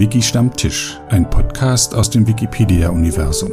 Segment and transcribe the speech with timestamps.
[0.00, 3.50] Wiki Stammtisch, ein Podcast aus dem Wikipedia-Universum.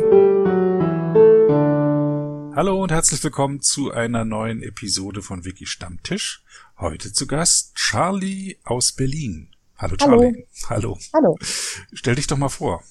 [2.55, 6.45] Hallo und herzlich willkommen zu einer neuen Episode von Wiki Stammtisch.
[6.79, 9.49] Heute zu Gast Charlie aus Berlin.
[9.77, 10.47] Hallo Charlie.
[10.70, 10.97] Hallo.
[11.13, 11.36] Hallo.
[11.41, 12.82] Stell dich doch mal vor.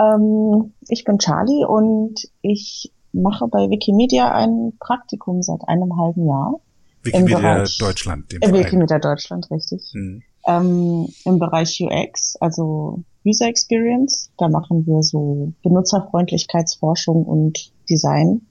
[0.00, 6.60] Ähm, ich bin Charlie und ich mache bei Wikimedia ein Praktikum seit einem halben Jahr.
[7.04, 9.88] Wikimedia Deutschland, dem äh, Wikimedia Deutschland, richtig.
[9.92, 10.24] Hm.
[10.46, 18.42] Ähm, Im Bereich UX, also User Experience, da machen wir so Benutzerfreundlichkeitsforschung und Design.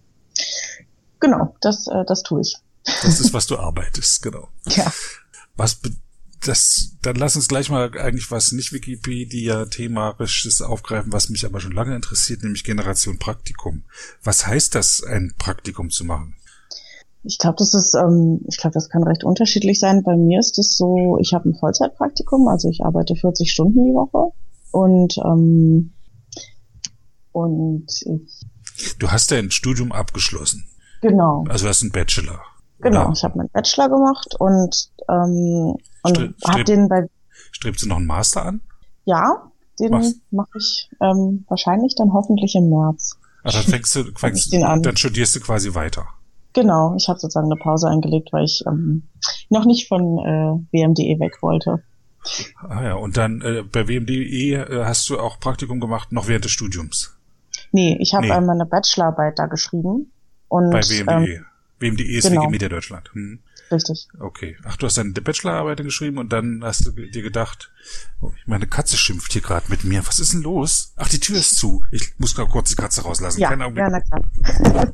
[1.19, 2.57] Genau, das, äh, das tue ich.
[2.83, 4.47] Das ist, was du arbeitest, genau.
[4.67, 4.91] Ja.
[5.57, 5.79] Was
[6.41, 11.71] das, dann lass uns gleich mal eigentlich was nicht Wikipedia-thematisches aufgreifen, was mich aber schon
[11.71, 13.83] lange interessiert, nämlich Generation Praktikum.
[14.23, 16.35] Was heißt das, ein Praktikum zu machen?
[17.23, 20.03] Ich glaube, das ist, ähm, ich glaube, das kann recht unterschiedlich sein.
[20.03, 23.93] Bei mir ist es so, ich habe ein Vollzeitpraktikum, also ich arbeite 40 Stunden die
[23.93, 24.33] Woche
[24.71, 25.93] und ähm,
[27.31, 28.97] und ich.
[28.97, 30.65] Du hast ja ein Studium abgeschlossen.
[31.01, 31.45] Genau.
[31.49, 32.41] Also du hast einen Bachelor.
[32.79, 33.13] Genau, oder?
[33.13, 37.07] ich habe meinen Bachelor gemacht und ähm, und Stre hab den bei.
[37.51, 38.61] Strebst du noch einen Master an?
[39.05, 39.91] Ja, den
[40.31, 43.17] mache ich ähm, wahrscheinlich dann hoffentlich im März.
[43.43, 46.05] Also dann fängst du, fängst, dann studierst du quasi weiter.
[46.53, 49.03] Genau, ich habe sozusagen eine Pause eingelegt, weil ich ähm,
[49.49, 51.83] noch nicht von äh, WMDE weg wollte.
[52.67, 56.45] Ah ja, und dann äh, bei WMDE äh, hast du auch Praktikum gemacht, noch während
[56.45, 57.15] des Studiums?
[57.71, 58.33] Nee, ich habe nee.
[58.33, 60.11] äh, meine Bachelorarbeit da geschrieben.
[60.49, 61.33] Und, bei WMDE.
[61.33, 61.45] Ähm,
[61.79, 62.41] WMDE ist genau.
[62.41, 63.09] Wikimedia Deutschland.
[63.13, 63.39] Hm.
[63.71, 64.09] Richtig.
[64.19, 64.57] Okay.
[64.65, 67.71] Ach, du hast deine Bachelorarbeit geschrieben und dann hast du dir gedacht,
[68.21, 70.05] oh, meine Katze schimpft hier gerade mit mir.
[70.05, 70.93] Was ist denn los?
[70.97, 71.83] Ach, die Tür ist zu.
[71.91, 73.39] Ich muss gerade kurz die Katze rauslassen.
[73.39, 74.93] Ja, Keine ja na klar.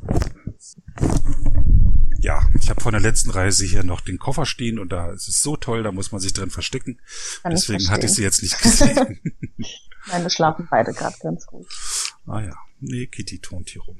[2.18, 5.28] ja, ich habe vor der letzten Reise hier noch den Koffer stehen und da ist
[5.28, 7.00] es so toll, da muss man sich drin verstecken.
[7.42, 9.20] Kann Deswegen hatte ich sie jetzt nicht gesehen.
[10.08, 11.66] Meine schlafen beide gerade ganz gut.
[12.26, 13.98] Ah ja, nee, Kitty turnt hier rum.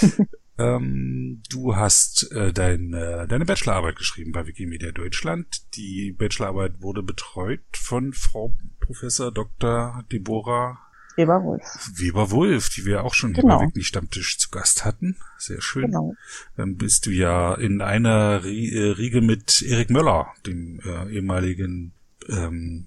[0.58, 5.74] ähm, du hast äh, dein, äh, deine Bachelorarbeit geschrieben bei Wikimedia Deutschland.
[5.74, 10.04] Die Bachelorarbeit wurde betreut von Frau Professor Dr.
[10.10, 10.78] Deborah
[11.16, 11.90] Weber-Wulf.
[11.94, 13.60] Weber-Wulf, die wir auch schon genau.
[13.60, 15.16] hier bei Stammtisch zu Gast hatten.
[15.38, 15.86] Sehr schön.
[15.86, 16.14] Genau.
[16.56, 21.92] Dann bist du ja in einer äh, Riege mit Erik Möller, dem äh, ehemaligen,
[22.28, 22.86] ähm,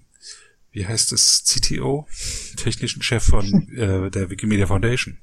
[0.72, 2.06] wie heißt es, CTO,
[2.56, 5.18] technischen Chef von äh, der Wikimedia Foundation.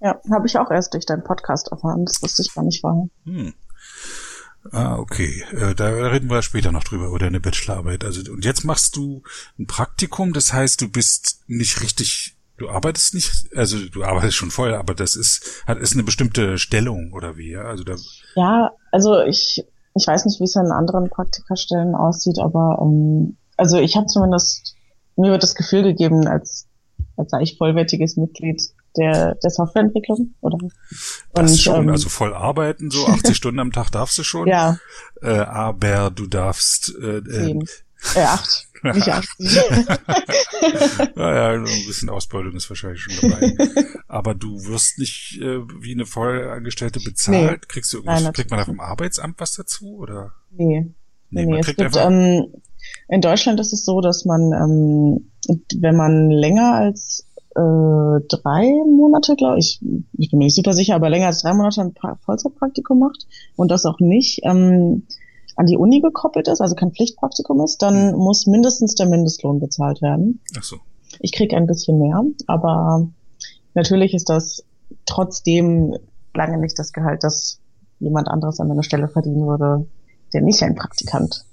[0.00, 2.06] Ja, habe ich auch erst durch deinen Podcast erfahren.
[2.06, 3.08] Das wusste ich gar nicht vorher.
[3.24, 3.54] Hm.
[4.72, 5.44] Ah, okay.
[5.52, 8.04] Äh, da reden wir später noch drüber, über deine Bachelorarbeit.
[8.04, 9.22] Also, und jetzt machst du
[9.58, 14.50] ein Praktikum, das heißt, du bist nicht richtig Du arbeitest nicht, also du arbeitest schon
[14.50, 17.62] voll, aber das ist, hat ist eine bestimmte Stellung oder wie, ja?
[17.62, 17.94] Also da
[18.36, 23.36] ja, also ich, ich weiß nicht, wie es an anderen Praktikerstellen aussieht, aber um, ähm,
[23.56, 24.76] also ich habe zumindest
[25.16, 26.66] mir wird das Gefühl gegeben, als,
[27.16, 28.60] als sei ich vollwertiges Mitglied
[28.94, 30.58] der, der Softwareentwicklung, oder?
[31.32, 34.48] Das Und, schon, ähm, also voll arbeiten, so 80 Stunden am Tag darfst du schon.
[34.48, 34.76] Ja.
[35.22, 37.58] Äh, aber du darfst äh, äh,
[38.16, 38.66] äh acht.
[38.82, 39.28] Nicht acht.
[41.14, 43.54] naja, ein bisschen Ausbeutung ist wahrscheinlich schon dabei.
[44.08, 47.60] Aber du wirst nicht äh, wie eine Vollangestellte bezahlt.
[47.62, 47.66] Nee.
[47.68, 50.32] Kriegst du Nein, kriegt man da vom Arbeitsamt was dazu oder?
[50.50, 50.86] Nee.
[51.32, 52.48] Nee, nee, es gibt, ähm,
[53.08, 55.30] in Deutschland ist es so, dass man, ähm,
[55.76, 59.80] wenn man länger als äh, drei Monate, glaube ich,
[60.16, 63.26] ich bin mir nicht super sicher, aber länger als drei Monate ein Vollzeitpraktikum macht
[63.56, 65.06] und das auch nicht ähm,
[65.60, 68.18] an die Uni gekoppelt ist, also kein Pflichtpraktikum ist, dann mhm.
[68.18, 70.40] muss mindestens der Mindestlohn bezahlt werden.
[70.56, 70.76] Ach so.
[71.18, 73.06] Ich krieg ein bisschen mehr, aber
[73.74, 74.64] natürlich ist das
[75.04, 75.94] trotzdem
[76.32, 77.60] lange nicht das Gehalt, das
[77.98, 79.86] jemand anderes an meiner Stelle verdienen würde,
[80.32, 81.44] der nicht ein Praktikant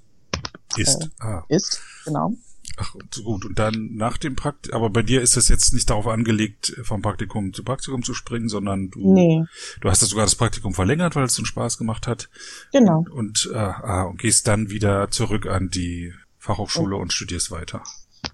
[0.77, 1.03] ist.
[1.19, 1.43] Äh, ah.
[1.49, 2.31] Ist, genau.
[2.79, 3.43] Ach, so gut.
[3.45, 7.01] Und dann nach dem Praktikum, aber bei dir ist es jetzt nicht darauf angelegt, vom
[7.01, 9.43] Praktikum zu Praktikum zu springen, sondern du, nee.
[9.81, 12.29] du hast das sogar das Praktikum verlängert, weil es so einen Spaß gemacht hat.
[12.71, 13.03] Genau.
[13.11, 17.01] Und, äh, ah, und gehst dann wieder zurück an die Fachhochschule okay.
[17.01, 17.81] und studierst weiter.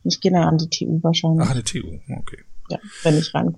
[0.04, 1.42] Ich gehe dann an die TU wahrscheinlich.
[1.42, 1.88] Ach, an die TU,
[2.18, 2.44] okay.
[2.70, 3.58] Ja, wenn ich rein.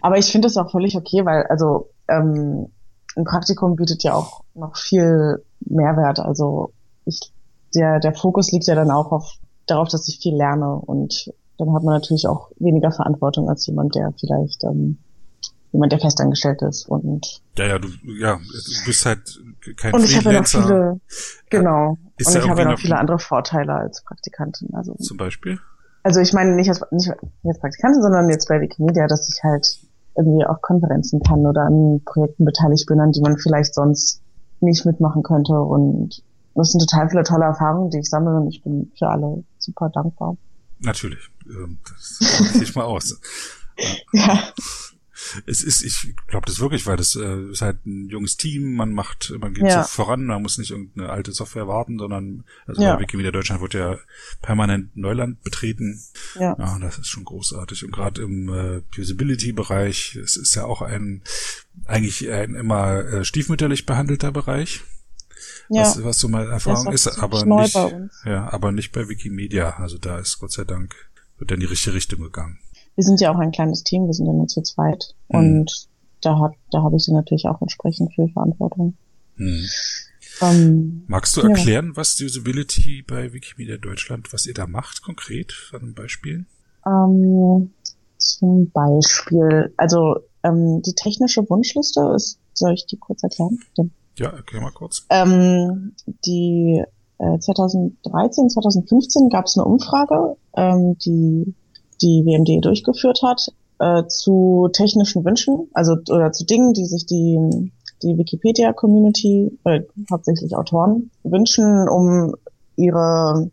[0.00, 2.68] Aber ich finde das auch völlig okay, weil, also, ähm,
[3.14, 6.18] ein Praktikum bietet ja auch noch viel Mehrwert.
[6.18, 6.72] Also
[7.04, 7.20] ich,
[7.74, 11.74] der, der Fokus liegt ja dann auch auf darauf, dass ich viel lerne und dann
[11.74, 14.98] hat man natürlich auch weniger Verantwortung als jemand, der vielleicht ähm,
[15.72, 17.88] jemand, der festangestellt ist und ja, ja, du,
[18.18, 19.40] ja, du bist halt
[19.76, 21.00] kein und ich habe ja noch viele,
[21.50, 24.74] genau, ist und ich habe ja noch viele andere Vorteile als Praktikantin.
[24.74, 25.58] Also zum Beispiel?
[26.02, 27.10] Also ich meine nicht als nicht
[27.44, 29.78] als Praktikantin, sondern jetzt bei Wikimedia, dass ich halt
[30.16, 34.20] irgendwie auch Konferenzen kann oder an Projekten beteiligt bin, an die man vielleicht sonst
[34.60, 36.22] nicht mitmachen könnte und
[36.54, 39.90] das sind total viele tolle Erfahrungen, die ich sammle und ich bin für alle super
[39.90, 40.36] dankbar.
[40.78, 41.30] Natürlich.
[41.46, 42.18] Ähm, das
[42.52, 43.20] gehe ich mal aus.
[44.12, 44.52] ja
[45.46, 48.92] es ist, ich glaube das wirklich, weil das äh, ist halt ein junges Team, man
[48.92, 49.82] macht, man geht ja.
[49.82, 52.98] so voran, man muss nicht irgendeine alte Software warten, sondern also ja.
[52.98, 53.98] Wikimedia Deutschland wird ja
[54.40, 56.00] permanent Neuland betreten.
[56.38, 57.84] Ja, ja das ist schon großartig.
[57.84, 61.22] Und gerade im äh, Usability-Bereich, es ist ja auch ein
[61.86, 64.82] eigentlich ein immer äh, stiefmütterlich behandelter Bereich.
[65.68, 65.82] Ja.
[65.82, 67.74] Was, was so meine Erfahrung ist, aber nicht,
[68.24, 69.76] ja, aber nicht bei Wikimedia.
[69.78, 70.94] Also da ist Gott sei Dank
[71.38, 72.58] wird in die richtige Richtung gegangen
[72.94, 75.14] wir sind ja auch ein kleines Team, wir sind ja nur zu zweit.
[75.28, 75.38] Mhm.
[75.38, 75.88] Und
[76.20, 78.96] da hat, da habe ich sie natürlich auch entsprechend viel Verantwortung.
[79.36, 79.66] Mhm.
[80.40, 81.96] Ähm, Magst du erklären, ja.
[81.96, 86.46] was Usability bei Wikimedia Deutschland, was ihr da macht konkret an einem Beispiel?
[86.86, 87.72] Ähm,
[88.16, 93.58] zum Beispiel, also ähm, die technische Wunschliste ist, soll ich die kurz erklären?
[94.18, 95.06] Ja, erklär mal kurz.
[95.10, 95.94] Ähm,
[96.26, 96.82] die
[97.18, 101.54] äh, 2013, 2015 gab es eine Umfrage, ähm, die
[102.02, 103.46] die WMD durchgeführt hat,
[103.78, 107.70] äh, zu technischen Wünschen, also oder zu Dingen, die sich die,
[108.02, 112.34] die Wikipedia-Community, äh, hauptsächlich Autoren, wünschen, um
[112.76, 113.50] ihre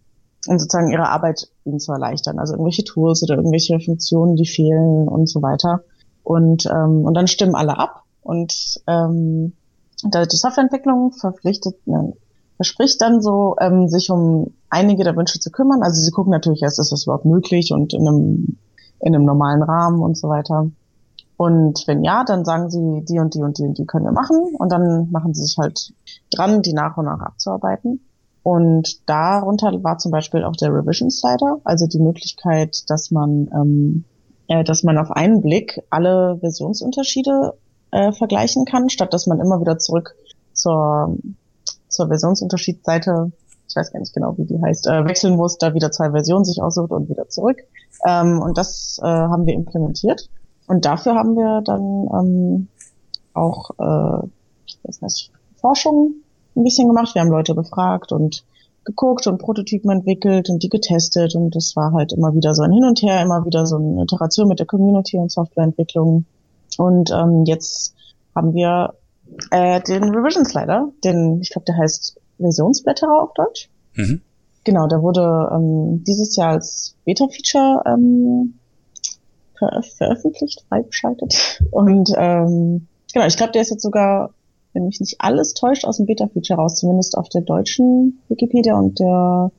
[0.47, 2.39] um sozusagen ihre Arbeit ihnen zu erleichtern.
[2.39, 5.83] Also irgendwelche Tools oder irgendwelche Funktionen, die fehlen und so weiter.
[6.23, 9.53] Und, ähm, und dann stimmen alle ab und ähm,
[10.03, 12.13] die Softwareentwicklung verpflichtet, ne,
[12.55, 15.81] verspricht dann so, ähm, sich um einige der Wünsche zu kümmern.
[15.81, 18.57] Also sie gucken natürlich erst, ist das überhaupt möglich und in einem,
[18.99, 20.69] in einem normalen Rahmen und so weiter.
[21.37, 24.11] Und wenn ja, dann sagen sie, die und die und die und die können wir
[24.11, 24.55] machen.
[24.57, 25.93] Und dann machen sie sich halt
[26.31, 28.01] dran, die nach und nach abzuarbeiten.
[28.43, 34.03] Und darunter war zum Beispiel auch der Revision Slider, also die Möglichkeit, dass man, ähm,
[34.49, 37.53] äh, dass man auf einen Blick alle Versionsunterschiede
[37.91, 40.15] äh, vergleichen kann, statt dass man immer wieder zurück
[40.53, 41.17] zur
[41.87, 43.31] zur Versionsunterschiedsseite,
[43.67, 46.45] ich weiß gar nicht genau, wie die heißt, äh, wechseln muss, da wieder zwei Versionen
[46.45, 47.57] sich aussucht und wieder zurück.
[48.07, 50.29] Ähm, und das äh, haben wir implementiert.
[50.67, 52.67] Und dafür haben wir dann ähm,
[53.33, 54.27] auch äh,
[54.83, 56.15] was heißt, Forschung
[56.55, 57.15] ein bisschen gemacht.
[57.15, 58.43] Wir haben Leute befragt und
[58.85, 62.71] geguckt und Prototypen entwickelt und die getestet und das war halt immer wieder so ein
[62.71, 66.25] Hin und Her, immer wieder so eine Iteration mit der Community und Softwareentwicklung.
[66.77, 67.95] Und ähm, jetzt
[68.35, 68.93] haben wir
[69.51, 73.69] äh, den Revision Slider, den, ich glaube, der heißt Versionsblätterer auf Deutsch.
[73.95, 74.21] Mhm.
[74.63, 78.55] Genau, der wurde ähm, dieses Jahr als Beta-Feature ähm,
[79.57, 81.61] ver veröffentlicht, freigeschaltet.
[81.71, 84.31] Und ähm, genau, ich glaube, der ist jetzt sogar,
[84.73, 88.99] wenn mich nicht alles täuscht, aus dem Beta-Feature raus, zumindest auf der deutschen Wikipedia und
[88.99, 89.51] der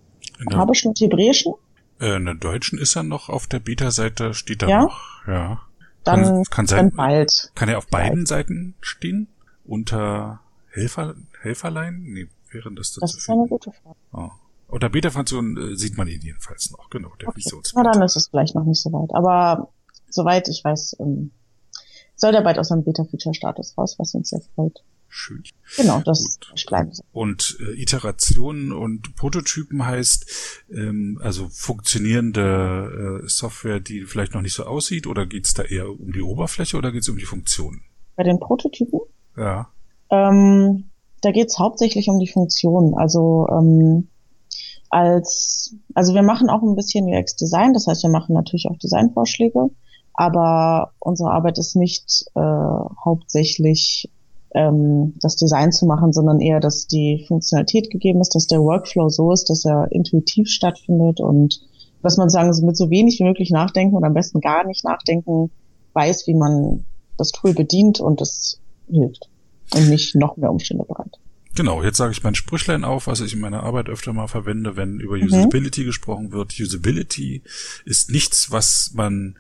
[0.46, 1.54] arabischen und hebräischen.
[2.00, 4.82] Äh, in der deutschen ist er noch auf der Beta-Seite, steht da ja?
[4.82, 5.60] noch, ja.
[6.04, 7.52] Dann, kann, kann sein, dann bald.
[7.54, 9.28] Kann er auf beiden Seiten stehen?
[9.70, 12.02] unter Helfer, Helferlein?
[12.02, 13.00] Nee, wären das dazu?
[13.00, 13.96] Das ist eine gute Frage.
[14.12, 14.30] Oh.
[14.68, 17.42] Unter Beta-Funktion äh, sieht man ihn jedenfalls noch, genau, der okay.
[17.74, 19.12] Na, dann ist es vielleicht noch nicht so weit.
[19.14, 19.70] Aber
[20.08, 21.30] soweit ich weiß, ähm,
[22.14, 24.82] soll der bald aus einem Beta-Feature-Status raus, was uns sehr freut.
[25.12, 25.42] Schön.
[25.76, 27.02] Genau, das bleibt so.
[27.12, 34.54] Und äh, Iterationen und Prototypen heißt, ähm, also funktionierende äh, Software, die vielleicht noch nicht
[34.54, 37.82] so aussieht, oder geht's da eher um die Oberfläche oder geht's um die Funktionen?
[38.14, 39.00] Bei den Prototypen
[39.36, 39.68] ja.
[40.10, 40.90] Ähm,
[41.22, 42.94] da geht es hauptsächlich um die Funktion.
[42.96, 44.08] Also ähm,
[44.90, 49.70] als, also wir machen auch ein bisschen UX-Design, das heißt, wir machen natürlich auch Designvorschläge,
[50.14, 54.10] aber unsere Arbeit ist nicht äh, hauptsächlich
[54.54, 59.08] ähm, das Design zu machen, sondern eher, dass die Funktionalität gegeben ist, dass der Workflow
[59.08, 61.60] so ist, dass er intuitiv stattfindet und
[62.02, 65.50] was man sagen, mit so wenig wie möglich nachdenken oder am besten gar nicht nachdenken,
[65.92, 66.84] weiß, wie man
[67.18, 69.28] das Tool bedient und das hilft
[69.74, 71.18] und nicht noch mehr Umstände bereitet.
[71.56, 74.76] Genau, jetzt sage ich mein Sprüchlein auf, was ich in meiner Arbeit öfter mal verwende,
[74.76, 75.24] wenn über mhm.
[75.24, 76.58] Usability gesprochen wird.
[76.58, 77.42] Usability
[77.84, 79.36] ist nichts, was man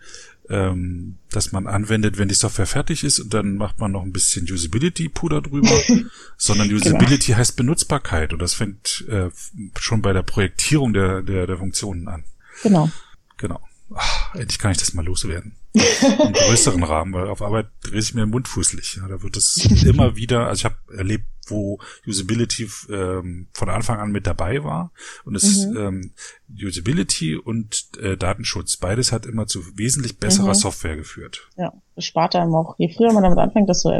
[0.50, 4.12] ähm, das man anwendet, wenn die Software fertig ist und dann macht man noch ein
[4.12, 5.70] bisschen Usability-Puder drüber,
[6.36, 6.80] sondern genau.
[6.80, 7.38] Usability genau.
[7.38, 9.30] heißt Benutzbarkeit und das fängt äh,
[9.78, 12.24] schon bei der Projektierung der, der, der Funktionen an.
[12.62, 12.90] Genau.
[13.38, 13.60] Genau.
[13.94, 15.56] Ach, endlich kann ich das mal loswerden.
[15.72, 15.82] Im
[16.32, 18.96] größeren Rahmen, weil auf Arbeit drehe ich mir den Mund fußlich.
[18.96, 23.98] Ja, da wird es immer wieder, also ich habe erlebt, wo Usability ähm, von Anfang
[23.98, 24.92] an mit dabei war.
[25.24, 25.76] Und es mhm.
[25.76, 26.14] ähm,
[26.50, 30.54] Usability und äh, Datenschutz, beides hat immer zu wesentlich besserer mhm.
[30.54, 31.48] Software geführt.
[31.56, 33.90] Ja, das spart einem auch, je früher man damit anfängt, desto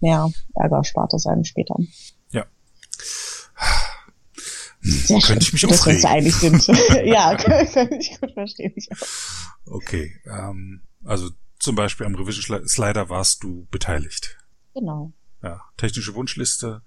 [0.00, 1.76] mehr Ärger spart es einem später.
[2.30, 2.46] Ja.
[4.80, 6.02] Sehr Könnte ich mich dass aufregen.
[6.02, 6.66] wir einig sind.
[7.04, 7.34] ja,
[7.74, 8.72] kann ich gut verstehen.
[8.76, 9.72] Ich auch.
[9.72, 14.38] Okay, ähm, also zum Beispiel am Revision Slider warst du beteiligt.
[14.74, 15.12] Genau.
[15.42, 16.82] Ja, technische Wunschliste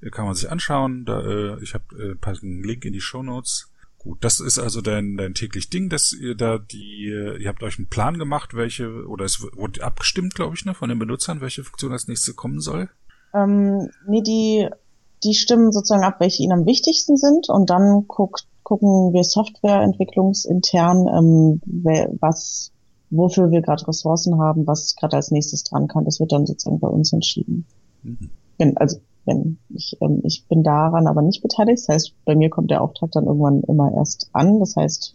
[0.00, 1.04] äh, kann man sich anschauen.
[1.04, 3.72] Da, äh, ich habe äh, packen einen Link in die Show Notes.
[3.98, 7.78] Gut, das ist also dein, dein täglich Ding, dass ihr da die, ihr habt euch
[7.78, 11.64] einen Plan gemacht, welche, oder es wurde abgestimmt, glaube ich, ne, von den Benutzern, welche
[11.64, 12.88] Funktion als nächstes kommen soll?
[13.34, 14.68] Ähm, nee, die,
[15.24, 21.08] die stimmen sozusagen ab, welche ihnen am wichtigsten sind und dann guckt, gucken wir Softwareentwicklungsintern,
[21.08, 21.60] ähm,
[22.20, 22.70] was,
[23.10, 26.04] wofür wir gerade Ressourcen haben, was gerade als nächstes dran kann.
[26.04, 27.66] Das wird dann sozusagen bei uns entschieden.
[28.06, 28.76] Mhm.
[28.76, 31.80] Also wenn ich, ähm, ich bin daran aber nicht beteiligt.
[31.80, 34.60] Das heißt, bei mir kommt der Auftrag dann irgendwann immer erst an.
[34.60, 35.14] Das heißt,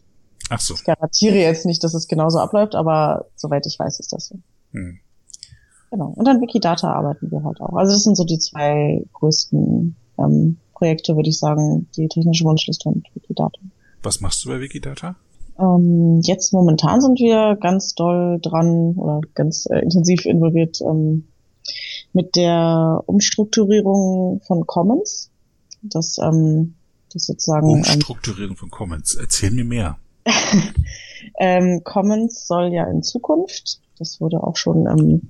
[0.50, 0.75] Ach so.
[0.75, 4.36] ich garantiere jetzt nicht, dass es genauso abläuft, aber soweit ich weiß, ist das so.
[4.74, 5.00] Hm.
[5.89, 6.13] Genau.
[6.15, 7.74] Und dann Wikidata arbeiten wir halt auch.
[7.74, 12.89] Also das sind so die zwei größten ähm, Projekte, würde ich sagen, die technische Wunschliste
[12.89, 13.60] und Wikidata.
[14.03, 15.15] Was machst du bei Wikidata?
[15.60, 21.27] Ähm, jetzt momentan sind wir ganz doll dran oder ganz äh, intensiv involviert, ähm,
[22.13, 25.30] mit der Umstrukturierung von Commons.
[25.82, 26.75] Das, ähm,
[27.12, 27.70] das sozusagen.
[27.70, 29.15] Ähm, Umstrukturierung ähm, von Commons.
[29.15, 29.98] Erzähl mir mehr.
[31.39, 35.22] ähm, Commons soll ja in Zukunft, das wurde auch schon ähm,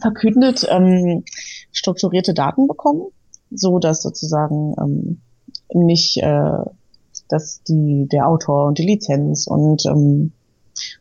[0.00, 1.24] verkündet, ähm,
[1.70, 3.06] strukturierte Daten bekommen,
[3.50, 5.20] so dass sozusagen ähm,
[5.72, 6.58] nicht, äh,
[7.28, 10.32] dass die der Autor und die Lizenz und ähm,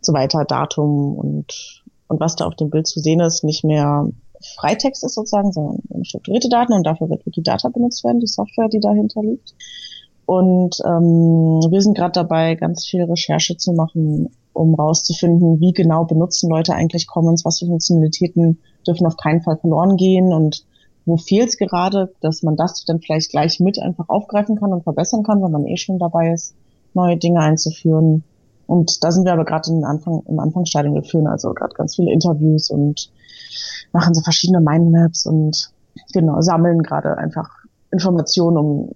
[0.02, 4.08] so weiter, Datum und und was da auf dem Bild zu sehen ist, nicht mehr
[4.58, 8.80] Freitext ist sozusagen, sondern strukturierte Daten und dafür wird Wikidata benutzt werden, die Software, die
[8.80, 9.54] dahinter liegt.
[10.26, 16.06] Und ähm, wir sind gerade dabei, ganz viel Recherche zu machen, um rauszufinden, wie genau
[16.06, 20.66] benutzen Leute eigentlich Commons, was für Funktionalitäten dürfen auf keinen Fall verloren gehen und
[21.06, 24.84] wo fehlt es gerade, dass man das dann vielleicht gleich mit einfach aufgreifen kann und
[24.84, 26.56] verbessern kann, wenn man eh schon dabei ist,
[26.96, 28.24] neue Dinge einzuführen.
[28.66, 30.96] Und da sind wir aber gerade im Anfang, im Anfangsstadium.
[30.96, 33.12] Wir führen also gerade ganz viele Interviews und
[33.92, 35.72] machen so verschiedene Mindmaps und
[36.14, 37.50] genau, sammeln gerade einfach
[37.92, 38.92] Informationen, um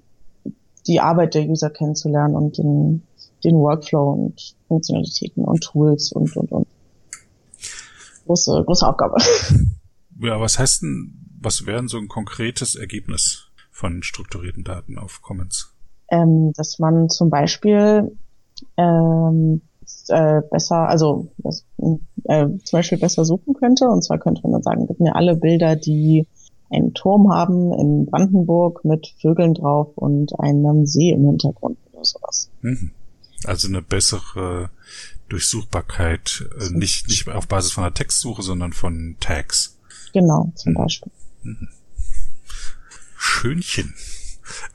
[0.88, 3.04] die Arbeit der User kennenzulernen und den,
[3.44, 6.68] den Workflow und Funktionalitäten und Tools und, und, und.
[8.26, 9.18] Große, große Aufgabe.
[10.22, 15.74] Ja, was heißt denn, was wäre so ein konkretes Ergebnis von strukturierten Daten auf Commons?
[16.10, 18.18] Ähm, dass man zum Beispiel
[18.76, 19.62] ähm,
[20.10, 21.66] äh, besser, also das,
[22.26, 23.88] äh, zum Beispiel besser suchen könnte.
[23.90, 26.26] Und zwar könnte man dann sagen, gib mir alle Bilder, die
[26.72, 32.50] einen Turm haben in Brandenburg mit Vögeln drauf und einem See im Hintergrund oder sowas.
[32.62, 32.92] Mhm.
[33.46, 34.70] Also eine bessere
[35.30, 39.78] Durchsuchbarkeit, äh, nicht, nicht auf Basis von einer Textsuche, sondern von Tags.
[40.14, 40.78] Genau, zum mhm.
[40.78, 41.12] Beispiel.
[41.44, 41.68] Mhm.
[43.18, 43.94] Schönchen.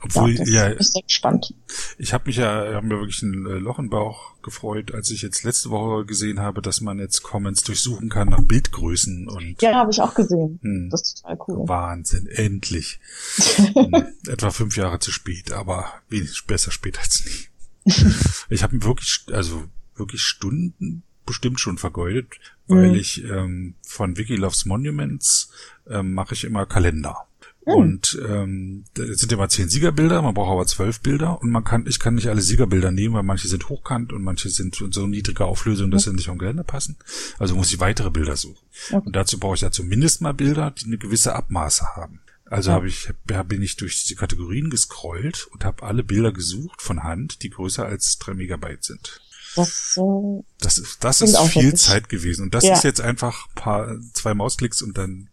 [0.01, 1.53] Obwohl, ja, ja gespannt.
[1.97, 5.21] Ich habe mich ja, haben mir wirklich ein äh, Loch im Bauch gefreut, als ich
[5.21, 9.61] jetzt letzte Woche gesehen habe, dass man jetzt Comments durchsuchen kann nach Bildgrößen und.
[9.61, 10.59] Ja, habe ich auch gesehen.
[10.61, 11.67] Hm, das ist total cool.
[11.67, 12.99] Wahnsinn, endlich.
[13.73, 17.91] hm, etwa fünf Jahre zu spät, aber wenig besser spät als nie.
[18.49, 19.63] ich habe wirklich, also
[19.95, 22.27] wirklich Stunden bestimmt schon vergeudet,
[22.67, 22.95] weil mhm.
[22.95, 25.51] ich ähm, von Wikiloves Monuments
[25.89, 27.27] ähm, mache ich immer Kalender.
[27.65, 27.73] Hm.
[27.73, 31.85] Und ähm, das sind immer zehn Siegerbilder, man braucht aber zwölf Bilder und man kann,
[31.87, 35.45] ich kann nicht alle Siegerbilder nehmen, weil manche sind hochkant und manche sind so niedrige
[35.45, 36.97] Auflösung, dass sie nicht auf Gelände passen.
[37.39, 38.65] Also muss ich weitere Bilder suchen.
[38.91, 39.01] Okay.
[39.05, 42.21] Und dazu brauche ich ja zumindest mal Bilder, die eine gewisse Abmaße haben.
[42.45, 42.75] Also ja.
[42.75, 43.09] habe ich,
[43.47, 47.85] bin ich durch diese Kategorien gescrollt und habe alle Bilder gesucht von Hand, die größer
[47.85, 49.21] als drei Megabyte sind.
[49.55, 52.43] Das, äh, das ist, das ist viel Zeit gewesen.
[52.43, 52.73] Und das ja.
[52.73, 55.29] ist jetzt einfach paar, zwei Mausklicks und dann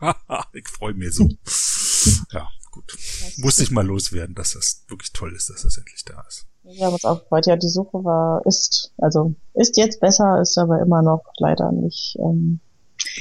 [0.52, 1.28] ich freue mich so.
[2.32, 2.96] ja, gut.
[3.38, 6.46] Muss ich mal loswerden, dass das wirklich toll ist, dass das endlich da ist.
[6.62, 7.46] Wir haben uns auch gefreut.
[7.46, 12.16] Ja, die Suche war, ist, also, ist jetzt besser, ist aber immer noch leider nicht,
[12.20, 12.60] ähm,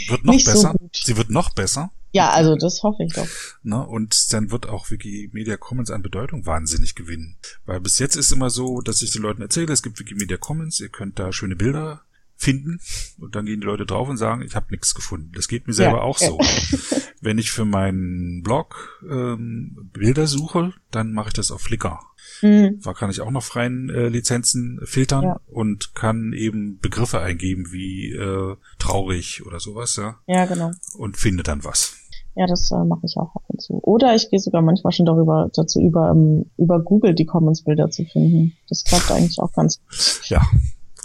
[0.10, 0.74] wird noch besser.
[0.80, 1.92] So Sie wird noch besser.
[2.12, 3.28] Ja, also das hoffe ich doch.
[3.64, 7.38] Ne, und dann wird auch Wikimedia Commons an Bedeutung wahnsinnig gewinnen.
[7.66, 10.80] Weil bis jetzt ist immer so, dass ich den Leuten erzähle, es gibt Wikimedia Commons,
[10.80, 12.02] ihr könnt da schöne Bilder
[12.38, 12.80] finden
[13.20, 15.32] und dann gehen die Leute drauf und sagen, ich habe nichts gefunden.
[15.34, 16.04] Das geht mir selber ja.
[16.04, 16.40] auch so.
[17.22, 22.00] Wenn ich für meinen Blog ähm, Bilder suche, dann mache ich das auf Flickr.
[22.42, 22.80] Mhm.
[22.84, 25.40] Da kann ich auch noch freien äh, Lizenzen filtern ja.
[25.48, 30.20] und kann eben Begriffe eingeben wie äh, traurig oder sowas, ja.
[30.28, 30.72] Ja, genau.
[30.98, 31.96] Und finde dann was.
[32.36, 33.80] Ja, das äh, mache ich auch ab und zu.
[33.82, 37.90] Oder ich gehe sogar manchmal schon darüber dazu über, um, ähm, über Google die Commons-Bilder
[37.90, 38.54] zu finden.
[38.70, 40.30] Das klappt eigentlich auch ganz gut.
[40.30, 40.42] Ja,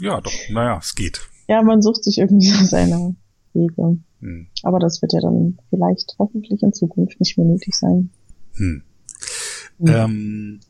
[0.02, 1.20] ja, doch, naja, es geht.
[1.48, 3.14] Ja, man sucht sich irgendwie so seine
[3.54, 3.98] Wege.
[4.20, 4.46] Hm.
[4.62, 8.10] Aber das wird ja dann vielleicht hoffentlich in Zukunft nicht mehr nötig sein.
[8.54, 8.82] Hm.
[9.78, 9.88] Hm.
[9.88, 10.60] Ähm.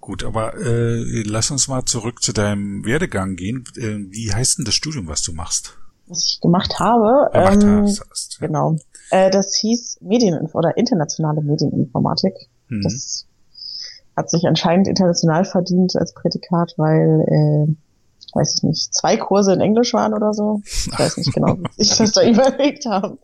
[0.00, 3.64] Gut, aber äh, lass uns mal zurück zu deinem Werdegang gehen.
[3.76, 5.76] Äh, wie heißt denn das Studium, was du machst?
[6.06, 7.30] Was ich gemacht habe?
[7.32, 8.46] Gemacht ähm, hast, ja.
[8.46, 8.76] Genau.
[9.10, 12.34] Äh, das hieß Medieninfo oder internationale Medieninformatik.
[12.68, 12.82] Hm.
[12.82, 13.26] Das
[14.16, 17.74] hat sich anscheinend international verdient als Prädikat, weil, äh,
[18.36, 20.60] weiß ich nicht, zwei Kurse in Englisch waren oder so.
[20.64, 23.18] Ich weiß nicht genau, wie ich das da überlegt habe.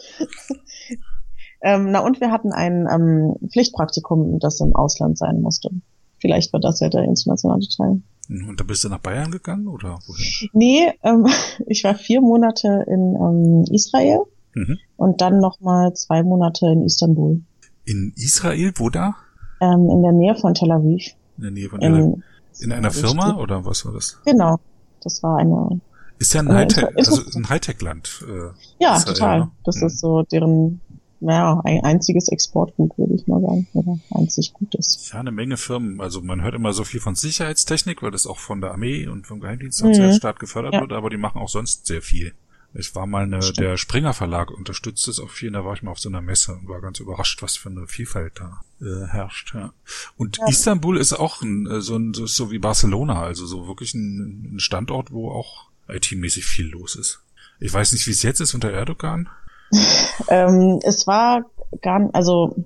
[1.62, 5.70] ähm, na und wir hatten ein ähm, Pflichtpraktikum, das im Ausland sein musste.
[6.18, 8.00] Vielleicht war das ja der internationale Teil.
[8.28, 10.48] Mhm, und da bist du nach Bayern gegangen oder wohin?
[10.52, 11.26] Nee, ähm,
[11.66, 14.20] ich war vier Monate in ähm, Israel
[14.54, 14.78] mhm.
[14.96, 17.42] und dann nochmal zwei Monate in Istanbul.
[17.84, 19.16] In Israel, wo da?
[19.60, 21.14] Ähm, in der Nähe von Tel Aviv.
[21.36, 22.04] In der Nähe von Tel Aviv.
[22.04, 22.22] In,
[22.60, 24.20] in einer Firma oder was war das?
[24.24, 24.58] Genau,
[25.04, 25.80] das war eine.
[26.18, 28.24] Ist ja ein Hightech, also ein Hightech-Land.
[28.28, 29.40] Äh, ja, total.
[29.40, 29.50] Ne?
[29.64, 29.86] Das mhm.
[29.86, 30.80] ist so deren
[31.22, 35.08] naja, ein einziges Exportgut, würde ich mal sagen, oder einzig Gutes.
[35.12, 36.00] Ja, eine Menge Firmen.
[36.00, 39.26] Also man hört immer so viel von Sicherheitstechnik, weil das auch von der Armee und
[39.26, 39.94] vom Geheimdienst mhm.
[39.94, 40.80] sehr stark gefördert ja.
[40.80, 42.34] wird, aber die machen auch sonst sehr viel.
[42.74, 45.90] Es war mal eine, der Springer Verlag unterstützt es auch viel, da war ich mal
[45.90, 49.54] auf so einer Messe und war ganz überrascht, was für eine Vielfalt da äh, herrscht.
[49.54, 49.72] Ja.
[50.16, 50.46] Und ja.
[50.48, 54.60] Istanbul ist auch ein, äh, so, ein, so, wie Barcelona, also so wirklich ein, ein
[54.60, 57.20] Standort, wo auch IT-mäßig viel los ist.
[57.60, 59.28] Ich weiß nicht, wie es jetzt ist unter Erdogan.
[60.28, 61.44] ähm, es war
[61.82, 62.56] gar, also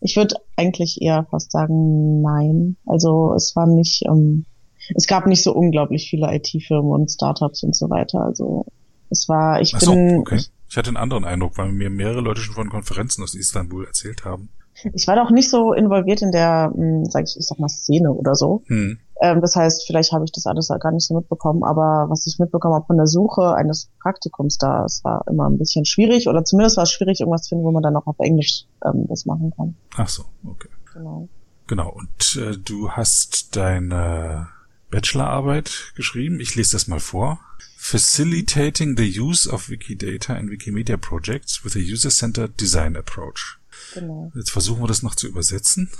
[0.00, 2.76] ich würde eigentlich eher fast sagen, nein.
[2.86, 4.44] Also es war nicht, ähm,
[4.94, 8.20] es gab nicht so unglaublich viele IT-Firmen und Startups und so weiter.
[8.20, 8.66] Also
[9.10, 10.18] es war, ich so, bin.
[10.18, 10.40] Okay.
[10.68, 14.24] Ich hatte einen anderen Eindruck, weil mir mehrere Leute schon von Konferenzen aus Istanbul erzählt
[14.24, 14.50] haben.
[14.94, 18.12] Ich war doch nicht so involviert in der, hm, sag ich, ich sag mal, Szene
[18.12, 18.62] oder so.
[18.66, 18.98] Hm.
[19.20, 22.38] Ähm, das heißt, vielleicht habe ich das alles gar nicht so mitbekommen, aber was ich
[22.38, 26.44] mitbekommen habe von der Suche eines Praktikums da, es war immer ein bisschen schwierig oder
[26.44, 29.26] zumindest war es schwierig, irgendwas zu finden, wo man dann auch auf Englisch ähm, das
[29.26, 29.74] machen kann.
[29.96, 30.68] Ach so, okay.
[30.94, 31.28] Genau.
[31.66, 34.48] Genau, und äh, du hast deine
[34.90, 36.40] Bachelorarbeit geschrieben.
[36.40, 37.38] Ich lese das mal vor.
[37.82, 43.58] Facilitating the use of Wikidata and Wikimedia projects with a user-centered design approach.
[43.94, 44.30] Genau.
[44.36, 45.90] Jetzt versuchen wir das noch zu übersetzen.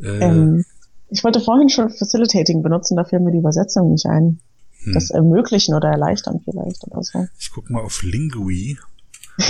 [0.00, 0.64] Äh, ähm,
[1.10, 4.40] ich wollte vorhin schon Facilitating benutzen, da fiel mir die Übersetzung nicht ein.
[4.84, 4.94] Hm.
[4.94, 7.26] Das ermöglichen oder erleichtern vielleicht oder so.
[7.38, 8.78] Ich gucke mal auf Lingui,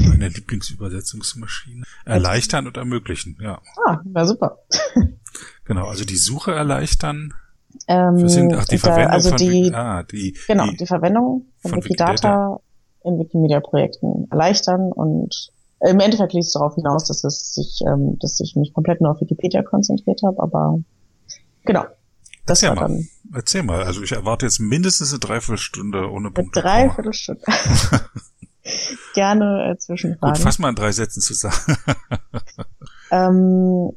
[0.01, 1.85] meine Lieblingsübersetzungsmaschine.
[2.07, 3.61] Erleichtern und ermöglichen, ja.
[3.87, 4.59] Ah, na super.
[5.65, 7.35] genau, also die Suche erleichtern.
[7.87, 11.85] Ähm, ach, die Verwendung also von die, ah, die, genau, die, die Verwendung von, von
[11.85, 12.61] Wikidata, Wikidata
[13.05, 15.51] in Wikimedia-Projekten erleichtern und
[15.81, 19.13] im Endeffekt liegt es darauf hinaus, dass es sich, ähm, dass ich mich komplett nur
[19.13, 20.81] auf Wikipedia konzentriert habe, aber
[21.69, 21.85] Genau.
[22.47, 22.81] Das Erzähl mal.
[22.81, 23.83] Dann Erzähl mal.
[23.83, 26.63] Also ich erwarte jetzt mindestens eine Dreiviertelstunde ohne Punkte.
[26.63, 27.43] Dreiviertelstunde.
[29.15, 30.35] Gerne äh, Zwischenfragen.
[30.35, 31.77] Gut, fass mal in drei Sätzen zusammen.
[33.11, 33.91] ähm,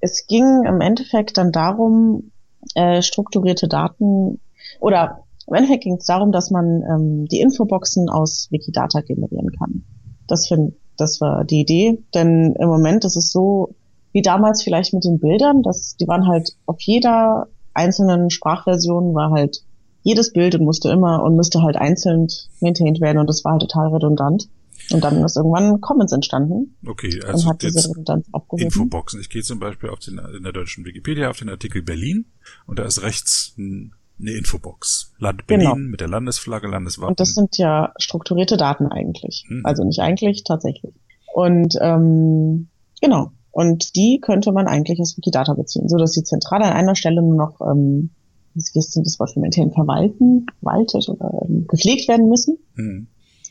[0.00, 2.32] es ging im Endeffekt dann darum,
[2.74, 4.40] äh, strukturierte Daten
[4.80, 9.84] oder im Endeffekt ging es darum, dass man ähm, die Infoboxen aus Wikidata generieren kann.
[10.28, 13.74] Das, find, das war die Idee, denn im Moment ist es so,
[14.12, 19.30] wie damals vielleicht mit den Bildern, dass die waren halt auf jeder einzelnen Sprachversion war
[19.30, 19.62] halt
[20.02, 22.28] jedes Bild und musste immer und müsste halt einzeln
[22.60, 24.48] maintained werden und das war halt total redundant.
[24.92, 26.76] Und dann ist irgendwann Commons entstanden.
[26.86, 28.64] Okay, also und hat diese Redundanz abgehoben.
[28.64, 29.20] Infoboxen.
[29.20, 32.26] Ich gehe zum Beispiel auf den, in der deutschen Wikipedia auf den Artikel Berlin
[32.66, 35.12] und da ist rechts ein, eine Infobox.
[35.18, 35.76] Land Berlin genau.
[35.76, 37.10] mit der Landesflagge, Landeswappen.
[37.10, 39.44] Und das sind ja strukturierte Daten eigentlich.
[39.48, 39.64] Mhm.
[39.64, 40.94] Also nicht eigentlich, tatsächlich.
[41.32, 42.68] Und ähm,
[43.00, 43.32] genau.
[43.52, 47.22] Und die könnte man eigentlich aus Wikidata beziehen, so dass die Zentrale an einer Stelle
[47.22, 48.10] nur noch, ähm,
[48.54, 52.58] wie ist denn das Wort für verwalten, verwaltet oder ähm, gepflegt werden müssen.
[52.74, 53.08] Mhm.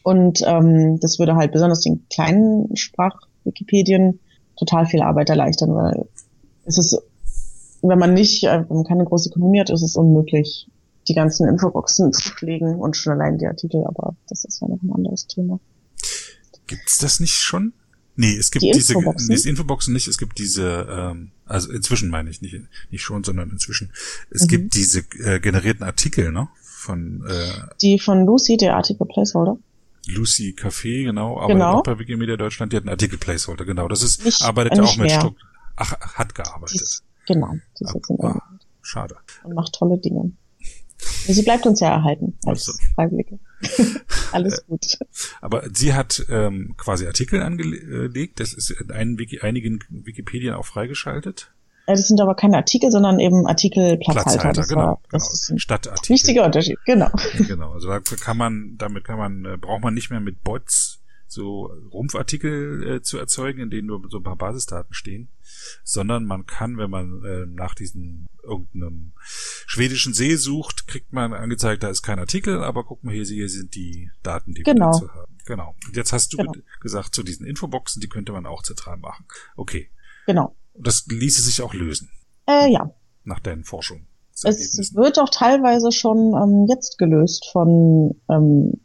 [0.10, 4.20] Und ähm, das würde halt besonders den kleinen Sprach-Wikipedien
[4.58, 6.10] total viel Arbeit erleichtern, weil
[6.66, 7.00] es ist,
[7.84, 10.68] wenn man nicht, äh, wenn man keine große Ökonomie hat, ist es unmöglich,
[11.08, 14.82] die ganzen Infoboxen zu pflegen und schon allein die Artikel, aber das ist ja noch
[14.82, 15.60] ein anderes Thema.
[16.66, 17.74] Gibt's das nicht schon?
[18.16, 19.30] Nee, es gibt die diese Infoboxen?
[19.30, 22.56] diese Infoboxen nicht, es gibt diese, ähm, also inzwischen meine ich nicht,
[22.90, 23.92] nicht schon, sondern inzwischen.
[24.32, 24.48] Es mhm.
[24.48, 26.48] gibt diese äh, generierten Artikel, ne?
[26.64, 27.52] Von äh,
[27.84, 29.60] Die von Lucy, der Artikel Placeholder.
[30.08, 31.80] Lucy Café, genau, aber genau.
[31.80, 33.88] auch bei Wikimedia Deutschland, die hat einen Artikel Placeholder, genau.
[33.88, 35.42] Das ist, nicht, arbeitet ja auch mit Strukt
[35.76, 37.02] Ach, hat gearbeitet.
[37.26, 38.42] Genau, die ist jetzt in ah,
[38.82, 39.16] Schade.
[39.44, 40.34] Und macht tolle Dinge.
[41.26, 42.80] Sie bleibt uns ja erhalten als also.
[42.96, 43.40] Freiwillige.
[44.32, 44.98] Alles gut.
[45.40, 48.40] Aber sie hat ähm, quasi Artikel angelegt.
[48.40, 51.52] Das ist in Wiki, einigen Wikipedien auch freigeschaltet.
[51.90, 54.40] Das sind aber keine Artikel, sondern eben Artikelplatzhalter.
[54.40, 54.82] Platzhalter, genau.
[54.82, 55.58] War, genau.
[55.58, 56.14] Stadtartikel.
[56.14, 57.10] Wichtiger Unterschied, genau.
[57.48, 57.72] Genau.
[57.72, 61.00] Also da kann man, damit kann man, äh, braucht man nicht mehr mit Bots
[61.30, 65.30] so Rumpfartikel äh, zu erzeugen, in denen nur so ein paar Basisdaten stehen,
[65.84, 69.14] sondern man kann, wenn man äh, nach diesem irgendeinem
[69.68, 73.50] schwedischen See sucht, kriegt man angezeigt, da ist kein Artikel, aber guck mal hier, hier
[73.50, 74.88] sind die Daten, die genau.
[74.88, 75.38] wir dazu haben.
[75.46, 75.76] Genau.
[75.88, 76.54] Und jetzt hast du genau.
[76.82, 79.26] gesagt, zu diesen Infoboxen, die könnte man auch zentral machen.
[79.56, 79.90] Okay.
[80.26, 80.56] Genau.
[80.80, 82.10] Und das ließe sich auch lösen.
[82.48, 82.90] Äh, ja.
[83.26, 84.08] nach deinen Forschungen?
[84.46, 88.80] Es wird auch teilweise schon ähm, jetzt gelöst von ähm,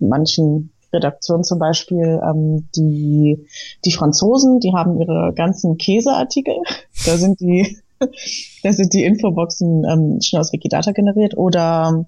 [0.00, 3.46] manchen Redaktionen, zum Beispiel ähm, die,
[3.84, 6.56] die Franzosen, die haben ihre ganzen Käseartikel.
[7.06, 7.78] Da sind die,
[8.64, 11.36] da sind die Infoboxen ähm, schon aus Wikidata generiert.
[11.36, 12.04] Oder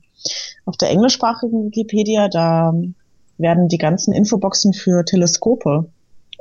[0.64, 2.74] auf der englischsprachigen Wikipedia, da
[3.36, 5.88] werden die ganzen Infoboxen für Teleskope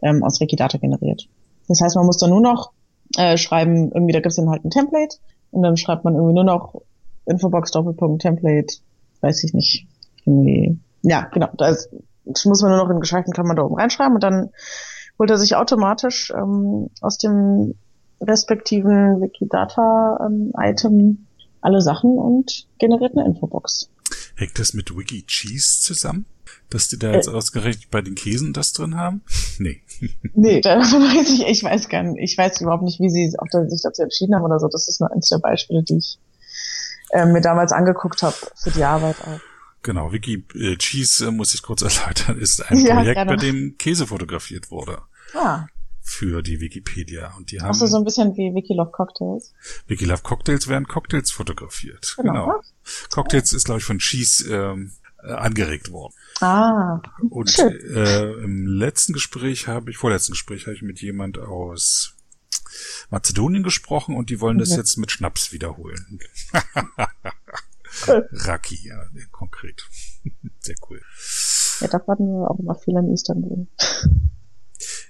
[0.01, 1.27] ähm, aus Wikidata generiert.
[1.67, 2.71] Das heißt, man muss dann nur noch
[3.17, 5.17] äh, schreiben, irgendwie, da gibt es dann halt ein Template
[5.51, 6.81] und dann schreibt man irgendwie nur noch
[7.25, 8.75] Infobox Doppelpunkt Template,
[9.21, 9.87] weiß ich nicht.
[10.25, 11.49] Irgendwie, ja, genau.
[11.57, 11.89] Da ist,
[12.25, 14.49] das muss man nur noch in geschweiften Klammern da oben reinschreiben und dann
[15.19, 17.75] holt er sich automatisch ähm, aus dem
[18.21, 21.27] respektiven Wikidata-Item ähm,
[21.61, 23.89] alle Sachen und generiert eine Infobox.
[24.35, 26.25] Hängt das mit WikiCheese zusammen?
[26.69, 29.21] Dass die da jetzt äh, ausgerechnet bei den Käsen das drin haben?
[29.57, 29.81] Nee.
[30.33, 33.81] nee, davon weiß ich, ich weiß gar nicht, ich weiß überhaupt nicht, wie sie sich
[33.83, 34.67] dazu entschieden haben oder so.
[34.67, 36.19] Das ist nur eins der Beispiele, die ich
[37.11, 39.39] äh, mir damals angeguckt habe für die Arbeit auch.
[39.83, 43.31] Genau, Wiki äh, Cheese, äh, muss ich kurz erläutern, ist ein ja, Projekt, gerne.
[43.31, 45.01] bei dem Käse fotografiert wurde.
[45.33, 45.67] Ah.
[46.01, 47.33] Für die Wikipedia.
[47.37, 47.71] Und die haben.
[47.71, 49.53] Ach so, so ein bisschen wie Wikilove Cocktails.
[49.87, 52.15] Wikilove Cocktails werden Cocktails fotografiert.
[52.17, 52.45] Genau.
[52.45, 52.61] genau.
[53.13, 56.13] Cocktails ist, glaube ich, von Cheese ähm, äh, angeregt worden.
[56.39, 57.01] Ah.
[57.29, 62.15] Und äh, im letzten Gespräch habe ich, vorletzten Gespräch habe ich mit jemand aus
[63.09, 64.77] Mazedonien gesprochen und die wollen das mhm.
[64.77, 66.19] jetzt mit Schnaps wiederholen.
[68.07, 69.87] Raki, ja, konkret.
[70.59, 71.01] Sehr cool.
[71.79, 73.67] Ja, da warten wir auch immer viel in Istanbul.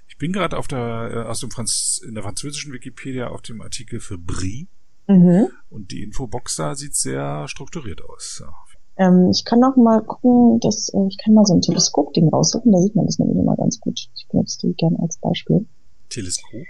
[0.06, 3.60] Ich bin gerade auf der, äh, aus dem Franz, in der französischen Wikipedia auf dem
[3.60, 4.68] Artikel für Brie.
[5.06, 5.48] Mhm.
[5.70, 8.38] Und die Infobox da sieht sehr strukturiert aus.
[8.40, 8.52] Ja.
[8.98, 12.72] Ähm, ich kann noch mal gucken, dass äh, ich kann mal so ein Teleskop-Ding raussuchen,
[12.72, 14.08] da sieht man das nämlich immer ganz gut.
[14.16, 15.66] Ich benutze die gerne als Beispiel.
[16.10, 16.66] Teleskop?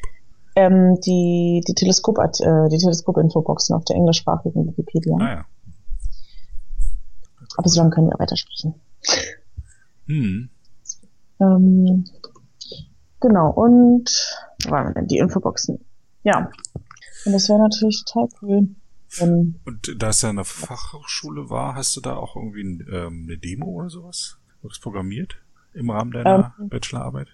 [0.55, 5.17] Ähm, die die Teleskop äh, die Teleskop-Infoboxen auf der englischsprachigen Wikipedia.
[5.19, 5.45] Ah, ja.
[7.57, 8.75] Aber so lange können wir weitersprechen.
[10.07, 10.51] Hm.
[11.41, 12.05] Ähm,
[13.21, 14.11] genau, und
[14.65, 15.07] wo waren wir denn?
[15.07, 15.79] Die Infoboxen.
[16.25, 16.51] Ja.
[17.25, 18.69] Und das wäre natürlich total cool.
[19.17, 23.27] Wenn und da es ja eine Fachhochschule war, hast du da auch irgendwie ein, ähm,
[23.27, 24.39] eine Demo oder sowas?
[24.63, 25.37] Was programmiert
[25.73, 27.29] im Rahmen deiner ähm, Bachelorarbeit?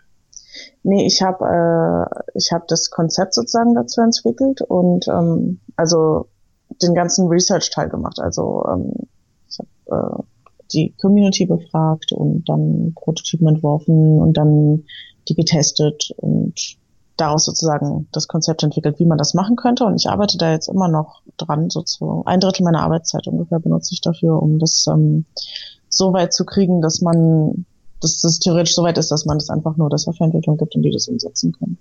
[0.83, 6.29] Nee, ich habe äh, ich habe das Konzept sozusagen dazu entwickelt und ähm, also
[6.83, 8.21] den ganzen Research-Teil gemacht.
[8.21, 8.93] Also ähm,
[9.49, 10.23] ich habe äh,
[10.73, 14.85] die Community befragt und dann Prototypen entworfen und dann
[15.29, 16.79] die getestet und
[17.17, 19.85] daraus sozusagen das Konzept entwickelt, wie man das machen könnte.
[19.85, 21.70] Und ich arbeite da jetzt immer noch dran.
[21.70, 25.25] So zu ein Drittel meiner Arbeitszeit ungefähr benutze ich dafür, um das ähm,
[25.88, 27.66] so weit zu kriegen, dass man,
[28.01, 30.83] dass das theoretisch so weit ist, dass man das einfach nur der Softwareentwicklung gibt und
[30.83, 31.79] die das umsetzen können.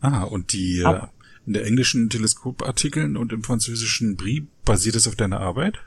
[0.00, 1.00] Ah, und die äh,
[1.46, 5.78] in der englischen Teleskopartikeln und im französischen Brie basiert es auf deiner Arbeit?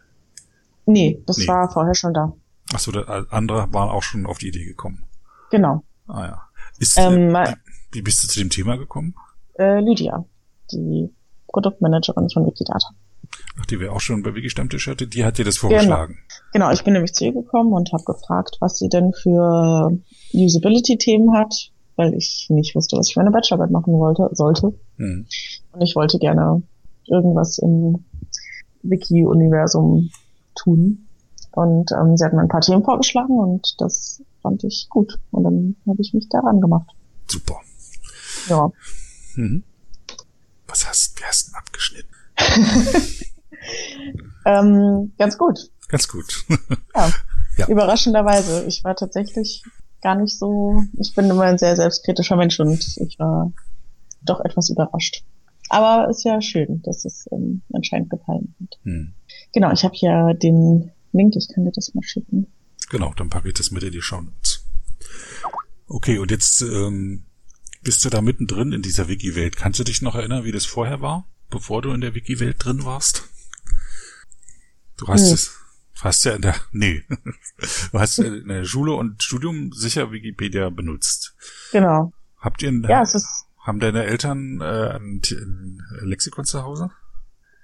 [0.86, 1.48] Nee, das nee.
[1.48, 2.34] war vorher schon da.
[2.74, 5.04] Achso, andere waren auch schon auf die Idee gekommen.
[5.52, 5.84] Genau.
[6.08, 6.42] Ah ja.
[6.80, 7.56] Ist, ähm, äh,
[7.92, 9.16] wie bist du zu dem Thema gekommen?
[9.58, 10.26] Äh, Lydia,
[10.72, 11.10] die
[11.54, 12.90] Produktmanagerin von Wikidata.
[13.60, 16.18] Ach, die wir auch schon bei Wiki-Stammtisch hatte, die hat dir das vorgeschlagen.
[16.52, 19.98] Genau, genau ich bin nämlich zu ihr gekommen und habe gefragt, was sie denn für
[20.34, 24.74] Usability-Themen hat, weil ich nicht wusste, was ich für eine Bachelorarbeit machen wollte, sollte.
[24.98, 25.26] Hm.
[25.72, 26.64] Und ich wollte gerne
[27.08, 28.04] irgendwas im
[28.82, 30.10] Wiki-Universum
[30.56, 31.08] tun.
[31.52, 35.20] Und ähm, sie hat mir ein paar Themen vorgeschlagen und das fand ich gut.
[35.30, 36.90] Und dann habe ich mich daran gemacht.
[37.28, 37.60] Super.
[38.50, 38.72] Ja.
[39.36, 39.64] Mhm.
[40.68, 42.14] Was hast, wie hast du abgeschnitten?
[44.46, 45.72] ähm, ganz gut.
[45.88, 46.46] Ganz gut.
[46.96, 47.12] ja.
[47.58, 47.68] ja.
[47.68, 48.66] Überraschenderweise.
[48.66, 49.64] Ich war tatsächlich
[50.02, 53.52] gar nicht so, ich bin immer ein sehr selbstkritischer Mensch und ich war
[54.22, 55.24] doch etwas überrascht.
[55.70, 58.80] Aber ist ja schön, dass es ähm, anscheinend gefallen hat.
[58.84, 59.14] Hm.
[59.54, 62.48] Genau, ich habe hier den Link, ich kann dir das mal schicken.
[62.90, 64.66] Genau, dann packe ich das mit in die Show Notes.
[65.88, 67.26] Okay, und jetzt ähm,
[67.84, 69.58] bist du da mittendrin in dieser Wiki-Welt.
[69.58, 72.86] Kannst du dich noch erinnern, wie das vorher war, bevor du in der Wiki-Welt drin
[72.86, 73.30] warst?
[74.98, 75.34] Du hast hm.
[75.34, 75.52] es,
[76.02, 77.04] hast ja in der, nee,
[77.92, 81.36] du hast in der Schule und Studium sicher Wikipedia benutzt.
[81.72, 82.14] Genau.
[82.38, 86.92] Habt ihr, ja, es ist, haben deine Eltern äh, ein, ein Lexikon zu Hause?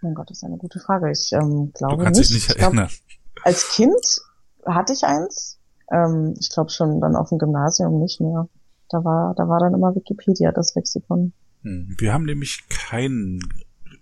[0.01, 1.11] Mein Gott, das ist eine gute Frage.
[1.11, 2.31] Ich ähm, glaube du kannst nicht.
[2.31, 2.87] dich nicht erinnern.
[2.87, 4.21] Glaub, als Kind
[4.65, 5.59] hatte ich eins.
[5.91, 8.47] Ähm, ich glaube schon dann auf dem Gymnasium nicht mehr.
[8.89, 11.33] Da war, da war dann immer Wikipedia das Lexikon.
[11.63, 11.95] Hm.
[11.97, 13.39] Wir haben nämlich kein,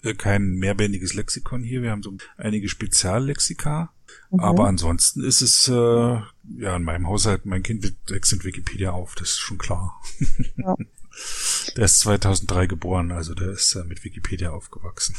[0.03, 1.81] äh, kein mehrbändiges Lexikon hier.
[1.81, 3.91] Wir haben so einige Speziallexika.
[4.29, 4.39] Mhm.
[4.39, 9.29] Aber ansonsten ist es, äh, ja, in meinem Haushalt, mein Kind wechselt Wikipedia auf, das
[9.29, 10.01] ist schon klar.
[10.57, 10.75] Ja.
[11.75, 15.15] Der ist 2003 geboren, also der ist äh, mit Wikipedia aufgewachsen.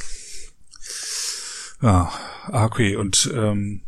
[1.81, 2.11] Ah,
[2.65, 2.97] okay.
[2.97, 3.83] Und ähm,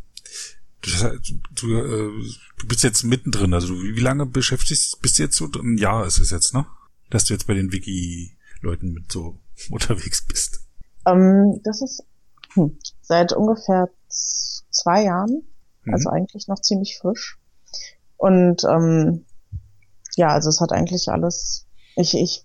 [0.83, 1.21] du,
[1.55, 3.55] du, äh, du bist jetzt mittendrin.
[3.55, 5.47] Also wie, wie lange beschäftigst bist du jetzt so?
[5.47, 6.67] Ein Jahr ist es jetzt, ne?
[7.11, 9.39] Dass du jetzt bei den Wiki-Leuten mit so
[9.71, 10.61] unterwegs bist.
[11.07, 12.05] Ähm, das ist
[12.53, 15.43] hm, seit ungefähr zwei Jahren.
[15.85, 15.95] Mhm.
[15.95, 17.39] Also eigentlich noch ziemlich frisch.
[18.17, 19.25] Und ähm,
[20.17, 21.67] ja, also es hat eigentlich alles.
[21.97, 22.45] Ich, ich,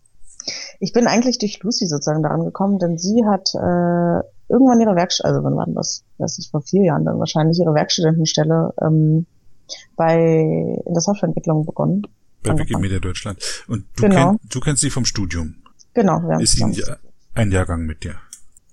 [0.80, 5.25] ich bin eigentlich durch Lucy sozusagen daran gekommen, denn sie hat äh, irgendwann ihre Werkstatt,
[5.25, 6.04] also wann war das?
[6.17, 9.25] Das ist vor vier Jahren dann wahrscheinlich ihre Werkstudentenstelle ähm,
[9.95, 12.08] bei in der Softwareentwicklung begonnen.
[12.43, 13.39] Bei Wikimedia Deutschland.
[13.67, 14.32] Und du, genau.
[14.32, 15.56] kenn, du kennst sie vom Studium.
[15.93, 16.84] Genau, wir haben Ist sie
[17.34, 18.15] ein Jahrgang mit dir?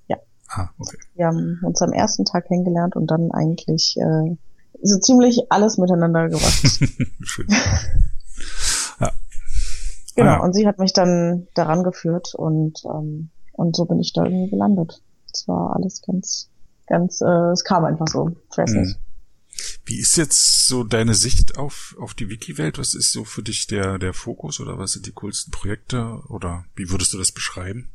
[0.09, 0.17] Ja.
[0.49, 0.99] Ah, okay.
[1.15, 4.37] Wir haben uns am ersten Tag kennengelernt und dann eigentlich äh,
[4.83, 6.53] so ziemlich alles miteinander gemacht.
[7.23, 7.47] Schön.
[9.01, 9.11] ja.
[10.15, 10.43] Genau, ah, ja.
[10.43, 14.51] und sie hat mich dann daran geführt und ähm, und so bin ich da irgendwie
[14.51, 15.03] gelandet.
[15.33, 16.51] Es war alles ganz,
[16.87, 18.31] ganz, äh, es kam einfach so.
[18.51, 18.97] Ich weiß nicht.
[18.97, 19.12] Mhm.
[19.85, 22.79] Wie ist jetzt so deine Sicht auf, auf die Wiki-Welt?
[22.79, 26.65] Was ist so für dich der, der Fokus oder was sind die coolsten Projekte oder
[26.75, 27.91] wie würdest du das beschreiben?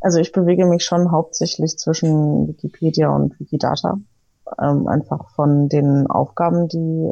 [0.00, 3.98] Also ich bewege mich schon hauptsächlich zwischen Wikipedia und Wikidata.
[4.60, 7.10] Ähm, einfach von den Aufgaben, die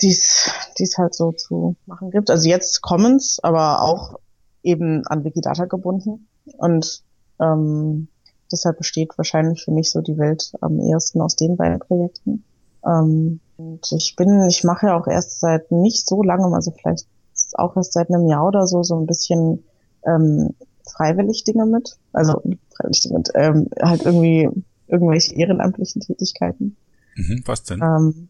[0.00, 2.30] dies dies halt so zu machen gibt.
[2.30, 4.20] Also jetzt Commons, aber auch
[4.62, 6.28] eben an Wikidata gebunden.
[6.56, 7.02] Und
[7.40, 8.08] ähm,
[8.50, 12.44] deshalb besteht wahrscheinlich für mich so die Welt am ehesten aus den beiden Projekten.
[12.86, 17.06] Ähm, und ich bin, ich mache ja auch erst seit nicht so langem, also vielleicht
[17.54, 19.64] auch erst seit einem Jahr oder so, so ein bisschen
[20.06, 20.54] ähm,
[20.88, 21.96] freiwillig Dinge mit.
[22.12, 22.40] Also
[22.76, 24.48] freiwillig Dinge mit, ähm, halt irgendwie
[24.86, 26.76] irgendwelche ehrenamtlichen Tätigkeiten.
[27.16, 27.82] Mhm, was denn?
[27.82, 28.28] Ähm,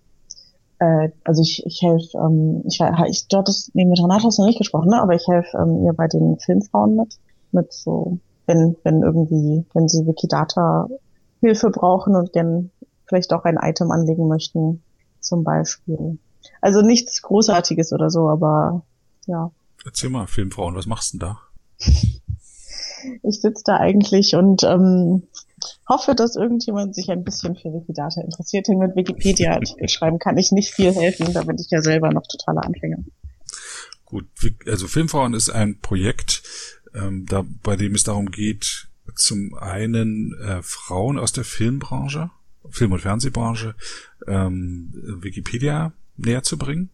[0.78, 4.42] äh, also ich, ich helfe, ähm, ich, ich dort ist, nee, mit Renate hast du
[4.42, 5.00] noch nicht gesprochen, ne?
[5.00, 7.16] aber ich helfe ähm, ihr bei den Filmfrauen mit,
[7.52, 10.88] mit so, wenn, wenn irgendwie, wenn sie Wikidata
[11.40, 12.70] Hilfe brauchen und gern
[13.08, 14.82] vielleicht auch ein Item anlegen möchten,
[15.20, 16.18] zum Beispiel.
[16.60, 18.82] Also nichts Großartiges oder so, aber
[19.26, 19.50] ja.
[19.84, 21.38] Erzähl mal, Filmfrauen, was machst du denn da?
[23.22, 25.22] ich sitze da eigentlich und ähm,
[25.88, 28.68] hoffe, dass irgendjemand sich ein bisschen für Wikidata interessiert.
[28.68, 32.26] Denn mit Wikipedia schreiben kann ich nicht viel helfen, da bin ich ja selber noch
[32.26, 32.98] totaler Anfänger.
[34.04, 34.26] Gut,
[34.66, 36.42] also Filmfrauen ist ein Projekt,
[36.94, 42.30] ähm, da, bei dem es darum geht, zum einen äh, Frauen aus der Filmbranche
[42.70, 43.74] Film- und Fernsehbranche
[44.26, 46.90] ähm, Wikipedia näher zu bringen.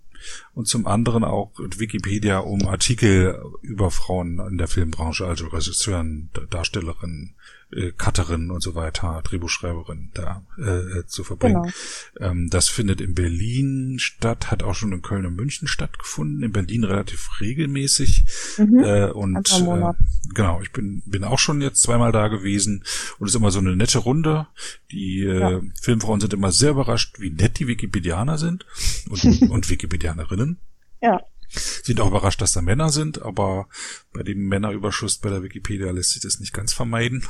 [0.55, 7.35] Und zum anderen auch Wikipedia, um Artikel über Frauen in der Filmbranche, also Regisseuren, Darstellerinnen,
[7.75, 11.73] äh, Cutterin und so weiter, Drehbuchschreiberin da äh, äh, zu verbringen.
[12.15, 12.31] Genau.
[12.31, 16.53] Ähm, das findet in Berlin statt, hat auch schon in Köln und München stattgefunden, in
[16.53, 18.25] Berlin relativ regelmäßig.
[18.59, 18.79] Mhm.
[18.85, 19.93] Äh, und äh,
[20.35, 22.85] genau, ich bin, bin auch schon jetzt zweimal da gewesen
[23.19, 24.47] und es ist immer so eine nette Runde.
[24.91, 25.61] Die äh, ja.
[25.81, 28.67] Filmfrauen sind immer sehr überrascht, wie nett die Wikipedianer sind
[29.09, 30.59] und, und Wikipedianerinnen.
[31.03, 31.21] Ja.
[31.55, 33.69] Sind auch überrascht, dass da Männer sind, aber
[34.13, 37.25] bei dem Männerüberschuss bei der Wikipedia lässt sich das nicht ganz vermeiden.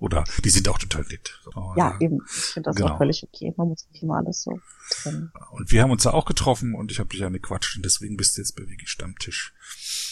[0.00, 1.40] Oder die sind auch total nett.
[1.76, 2.20] Ja, eben.
[2.28, 2.94] Ich finde das genau.
[2.94, 3.52] auch völlig okay.
[3.56, 5.32] Man muss nicht immer alles so trennen.
[5.50, 8.16] Und wir haben uns da auch getroffen und ich habe dich ja gequatscht und deswegen
[8.16, 9.54] bist du jetzt bei Wiki Stammtisch.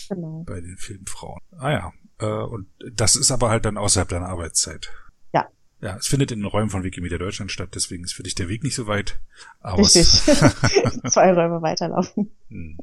[0.08, 0.42] Genau.
[0.44, 1.40] Bei den Filmfrauen.
[1.56, 1.92] Ah ja.
[2.18, 4.90] Äh, und das ist aber halt dann außerhalb deiner Arbeitszeit.
[5.32, 5.46] Ja.
[5.80, 8.48] Ja, es findet in den Räumen von Wikimedia Deutschland statt, deswegen ist für dich der
[8.48, 9.20] Weg nicht so weit.
[9.60, 10.08] Aber Richtig.
[11.10, 12.32] Zwei Räume weiterlaufen.
[12.48, 12.78] Hm.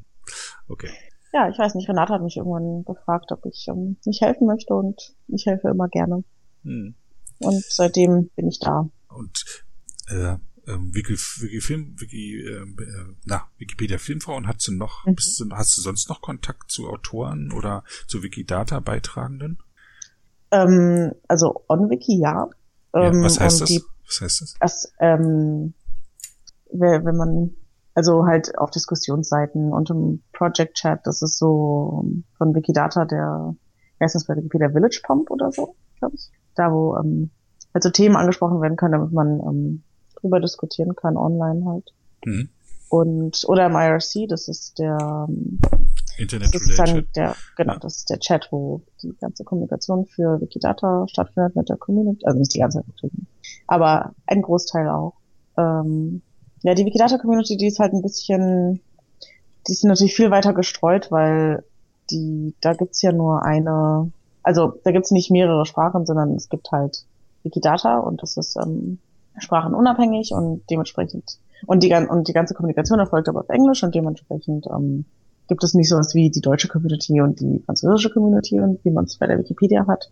[0.68, 0.90] Okay.
[1.34, 4.74] Ja, ich weiß nicht, Renate hat mich irgendwann gefragt, ob ich ähm, nicht helfen möchte
[4.76, 6.24] und ich helfe immer gerne.
[6.64, 6.96] Hm.
[7.40, 8.88] Und seitdem bin ich da.
[9.08, 9.44] Und
[10.10, 10.36] äh,
[10.68, 15.16] ähm, Wiki, Wiki Film, Wiki, ähm, äh, na, Wikipedia Filmfrauen hast du noch, mhm.
[15.16, 19.58] bist du, hast du sonst noch Kontakt zu Autoren oder zu Wikidata Beitragenden?
[20.52, 22.50] Ähm, also OnWiki ja.
[22.94, 23.70] Ähm, ja was heißt das?
[23.70, 24.56] Die, was heißt das?
[24.60, 25.74] das ähm,
[26.72, 27.56] wenn man
[27.96, 32.06] also halt auf Diskussionsseiten und im Project Chat, das ist so
[32.38, 33.56] von Wikidata der,
[34.00, 36.30] erstens bei Wikipedia Village Pump oder so, glaube ich.
[36.56, 37.30] Da, wo ähm,
[37.74, 39.84] halt so Themen angesprochen werden können, damit man ähm,
[40.20, 41.94] drüber diskutieren kann, online halt.
[42.26, 42.50] Mhm.
[42.90, 45.60] Und, oder im IRC, das ist der ähm,
[46.18, 47.80] Internet das ist dann der, genau, ja.
[47.80, 52.38] das ist der Chat, wo die ganze Kommunikation für Wikidata stattfindet mit der Community, also
[52.38, 53.12] nicht die ganze Zeit,
[53.66, 55.14] aber ein Großteil auch.
[55.58, 56.22] Ähm,
[56.64, 58.82] ja, die Wikidata-Community, die ist halt ein bisschen,
[59.68, 61.64] die ist natürlich viel weiter gestreut, weil
[62.10, 66.72] die, da gibt's ja nur eine, also da gibt's nicht mehrere Sprachen, sondern es gibt
[66.72, 67.06] halt
[67.44, 69.00] Wikidata und das ist ähm,
[69.38, 74.68] sprachenunabhängig und dementsprechend und die, und die ganze Kommunikation erfolgt aber auf Englisch und dementsprechend
[74.68, 75.06] ähm,
[75.48, 79.06] gibt es nicht sowas wie die deutsche Community und die französische Community und wie man
[79.06, 80.10] es bei der Wikipedia hat,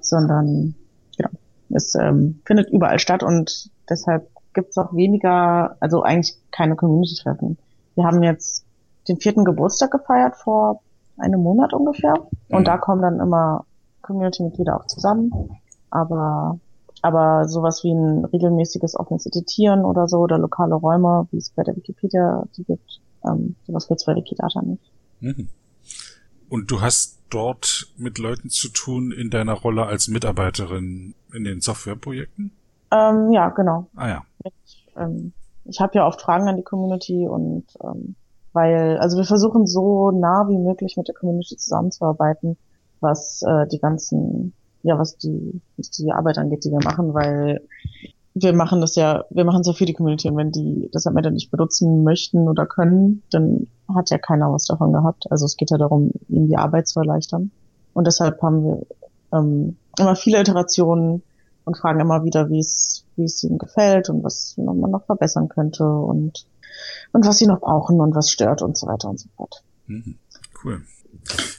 [0.00, 0.74] sondern
[1.16, 1.30] genau,
[1.70, 7.58] Es ähm, findet überall statt und deshalb gibt es auch weniger, also eigentlich keine Community-Treffen.
[7.94, 8.64] Wir haben jetzt
[9.08, 10.80] den vierten Geburtstag gefeiert vor
[11.18, 12.14] einem Monat ungefähr
[12.48, 12.64] und mhm.
[12.64, 13.64] da kommen dann immer
[14.02, 15.58] Community-Mitglieder auch zusammen.
[15.90, 16.58] Aber
[17.04, 21.62] aber sowas wie ein regelmäßiges offenes Editieren oder so oder lokale Räume, wie es bei
[21.62, 24.90] der Wikipedia gibt, ähm, sowas gibt's bei Wikidata nicht.
[25.20, 25.48] Mhm.
[26.48, 31.60] Und du hast dort mit Leuten zu tun in deiner Rolle als Mitarbeiterin in den
[31.60, 32.52] Softwareprojekten?
[32.94, 33.86] Ähm, ja, genau.
[33.96, 34.22] Ah ja.
[34.44, 34.54] Mit,
[34.96, 35.32] ähm,
[35.64, 38.14] ich habe ja oft Fragen an die Community und ähm,
[38.52, 42.56] weil, also wir versuchen so nah wie möglich mit der Community zusammenzuarbeiten,
[43.00, 44.54] was äh, die ganzen
[44.84, 47.66] ja, was die, was die Arbeit angeht, die wir machen, weil
[48.34, 51.06] wir machen das ja, wir machen es ja für die Community und wenn die das
[51.06, 55.24] am Ende nicht benutzen möchten oder können, dann hat ja keiner was davon gehabt.
[55.30, 57.50] Also es geht ja darum, ihnen die Arbeit zu erleichtern.
[57.94, 58.86] Und deshalb haben wir
[59.32, 61.22] ähm, immer viele Iterationen
[61.64, 65.48] und fragen immer wieder, wie es, wie es ihnen gefällt und was man noch verbessern
[65.48, 66.46] könnte und,
[67.12, 69.62] und was sie noch brauchen und was stört und so weiter und so fort.
[69.86, 70.18] Mhm.
[70.62, 70.82] Cool.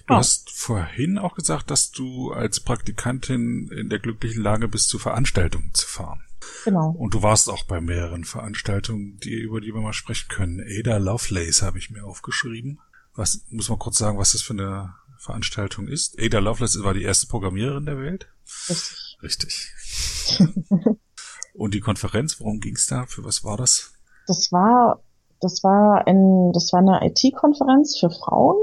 [0.07, 0.17] Du oh.
[0.17, 5.71] hast vorhin auch gesagt, dass du als Praktikantin in der glücklichen Lage bist, zu Veranstaltungen
[5.73, 6.21] zu fahren.
[6.63, 6.91] Genau.
[6.91, 10.59] Und du warst auch bei mehreren Veranstaltungen, die, über die wir mal sprechen können.
[10.59, 12.79] Ada Lovelace habe ich mir aufgeschrieben.
[13.15, 16.19] Was, muss man kurz sagen, was das für eine Veranstaltung ist?
[16.19, 18.27] Ada Lovelace war die erste Programmiererin der Welt.
[18.69, 19.17] Richtig.
[19.23, 19.73] Richtig.
[21.53, 23.05] Und die Konferenz, worum ging es da?
[23.05, 23.93] Für was war das?
[24.27, 25.03] Das war,
[25.39, 28.57] das war ein, das war eine IT-Konferenz für Frauen.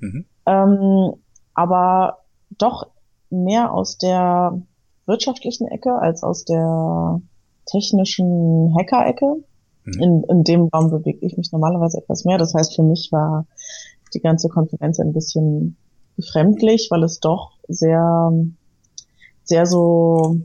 [0.00, 1.14] Mhm ähm,
[1.54, 2.18] aber
[2.58, 2.90] doch
[3.30, 4.60] mehr aus der
[5.06, 7.20] wirtschaftlichen Ecke als aus der
[7.66, 9.44] technischen Hacker-Ecke.
[9.84, 10.02] Mhm.
[10.02, 12.38] In, in dem Raum bewege ich mich normalerweise etwas mehr.
[12.38, 13.46] Das heißt, für mich war
[14.14, 15.76] die ganze Konferenz ein bisschen
[16.16, 18.32] befremdlich, weil es doch sehr,
[19.52, 20.40] sehr so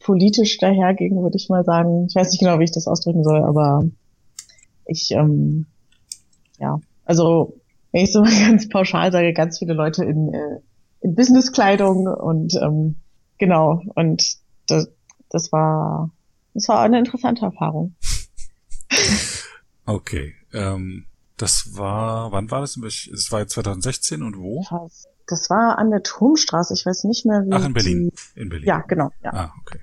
[0.00, 2.06] politisch daherging, würde ich mal sagen.
[2.08, 3.84] Ich weiß nicht genau, wie ich das ausdrücken soll, aber
[4.84, 5.66] ich, ähm,
[6.58, 7.60] ja, also
[7.92, 10.58] wenn ich so mal ganz pauschal sage, ganz viele Leute in, äh,
[11.02, 12.96] in Businesskleidung und ähm,
[13.38, 14.88] genau, und das,
[15.30, 16.10] das war
[16.54, 17.94] das war eine interessante Erfahrung.
[19.86, 20.34] Okay.
[20.52, 22.76] Ähm, das war, wann war das?
[22.76, 24.64] Es war jetzt 2016 und wo?
[24.70, 25.06] Das
[25.50, 26.74] war an der Turmstraße.
[26.74, 27.52] Ich weiß nicht mehr, wie.
[27.52, 28.10] Ach, in Berlin.
[28.10, 28.40] Die...
[28.40, 28.66] In Berlin.
[28.66, 29.10] Ja, genau.
[29.22, 29.32] Ja.
[29.32, 29.80] Ah, okay.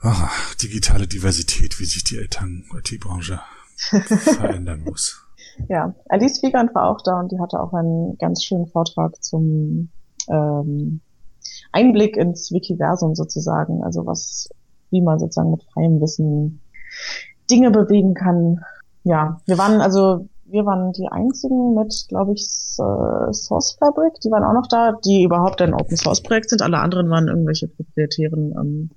[0.00, 0.30] Ah,
[0.62, 3.40] digitale Diversität, wie sich die IT-Branche
[3.76, 5.24] verändern muss.
[5.68, 9.90] Ja, Alice Wiegand war auch da und die hatte auch einen ganz schönen Vortrag zum
[10.28, 11.00] ähm,
[11.72, 14.48] Einblick ins Wikiversum sozusagen, also was,
[14.90, 16.60] wie man sozusagen mit freiem Wissen
[17.50, 18.60] Dinge bewegen kann.
[19.02, 24.44] Ja, wir waren also wir waren die einzigen mit, glaube ich, Source Fabric, die waren
[24.44, 26.62] auch noch da, die überhaupt ein Open Source Projekt sind.
[26.62, 28.90] Alle anderen waren irgendwelche proprietären ähm,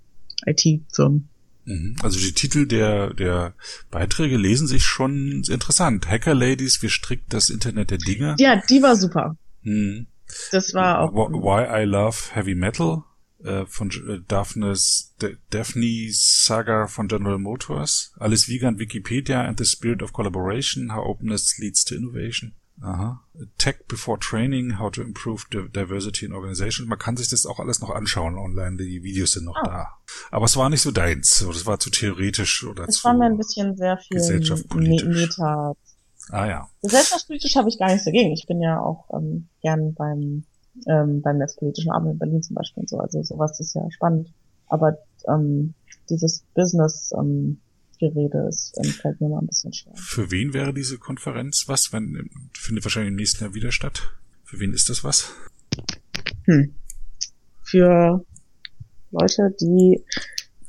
[0.46, 1.30] IT-Firmen.
[1.66, 1.96] Mhm.
[2.02, 3.54] Also die Titel der, der
[3.90, 6.10] Beiträge lesen sich schon interessant.
[6.10, 8.36] Hacker Ladies, wie strickt das Internet der Dinge?
[8.40, 9.36] Ja, die war super.
[9.64, 10.08] Mhm.
[10.52, 11.14] Das war auch.
[11.14, 13.04] Why I Love Heavy Metal
[13.44, 15.16] äh, von äh, Daphne's,
[15.50, 18.14] Daphne Saga von General Motors.
[18.20, 22.56] Alice Wiegand, Wikipedia and the Spirit of Collaboration, How Openness Leads to Innovation.
[22.82, 23.24] Aha.
[23.58, 26.88] Tech Before Training, How to Improve Diversity in Organizations.
[26.88, 29.68] Man kann sich das auch alles noch anschauen online, die Videos sind noch ah.
[29.68, 29.88] da.
[30.32, 33.26] Aber es war nicht so deins, das war zu theoretisch oder es zu war mir
[33.26, 35.08] ein bisschen sehr viel gesellschaftspolitisch.
[35.08, 35.76] Meta.
[36.30, 36.70] Ah ja.
[36.82, 38.32] Gesellschaftspolitisch habe ich gar nichts dagegen.
[38.32, 40.46] Ich bin ja auch ähm, gern beim
[40.88, 43.00] ähm, beim Netzpolitischen Abend in Berlin zum Beispiel und so.
[43.00, 44.34] Also sowas ist ja spannend.
[44.68, 45.74] Aber ähm,
[46.10, 47.60] dieses Business ähm,
[48.00, 49.94] Gerede ist, ähm, fällt mir mal ein bisschen schwer.
[49.96, 51.94] Für wen wäre diese Konferenz was?
[51.94, 54.02] Wenn, findet wahrscheinlich im nächsten Jahr wieder statt.
[54.44, 55.32] Für wen ist das was?
[56.46, 56.74] Hm.
[57.62, 58.26] Für
[59.12, 60.04] Leute, die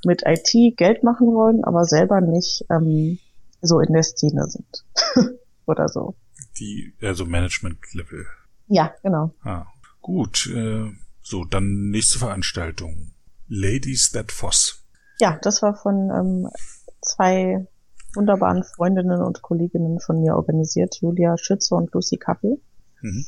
[0.05, 3.18] mit IT Geld machen wollen, aber selber nicht ähm,
[3.61, 4.85] so in der Szene sind.
[5.66, 6.14] Oder so.
[6.59, 8.27] Die, also Management-Level.
[8.69, 9.35] Ja, genau.
[9.42, 9.67] Ah,
[10.03, 10.50] gut.
[10.55, 10.90] Äh,
[11.23, 13.13] so, dann nächste Veranstaltung.
[13.48, 14.85] Ladies That Foss.
[15.21, 16.50] Ja, das war von ähm,
[17.00, 17.67] zwei
[18.15, 22.61] wunderbaren Freundinnen und Kolleginnen von mir organisiert, Julia Schütze und Lucy Kaffee.
[23.00, 23.25] Mhm.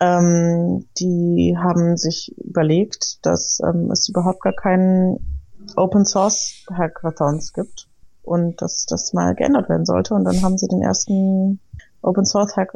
[0.00, 5.40] Ähm, die haben sich überlegt, dass ähm, es überhaupt gar keinen
[5.76, 7.88] Open Source Hackathons gibt
[8.22, 10.14] und dass das mal geändert werden sollte.
[10.14, 11.60] Und dann haben sie den ersten
[12.02, 12.72] Open Source Hack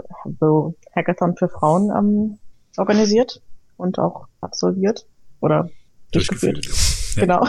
[0.95, 2.39] Hackathon für Frauen ähm,
[2.79, 3.43] organisiert
[3.77, 5.07] und auch absolviert
[5.41, 5.71] oder
[6.13, 6.57] durchgeführt.
[6.57, 6.99] durchgeführt.
[7.17, 7.41] Genau.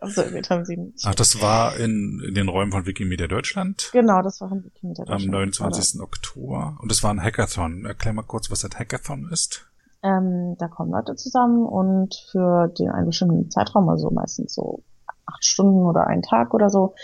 [0.00, 1.04] Absolviert haben sie nicht.
[1.04, 3.90] Ach, das war in, in den Räumen von Wikimedia Deutschland?
[3.92, 5.24] Genau, das war in Wikimedia Deutschland.
[5.24, 5.96] Am 29.
[5.96, 6.04] Oder?
[6.04, 6.78] Oktober.
[6.80, 7.84] Und das war ein Hackathon.
[7.84, 9.66] Erklär mal kurz, was ein Hackathon ist.
[10.02, 14.82] Ähm, da kommen Leute zusammen und für den einen bestimmten Zeitraum, also meistens so
[15.26, 16.94] acht Stunden oder einen Tag oder so,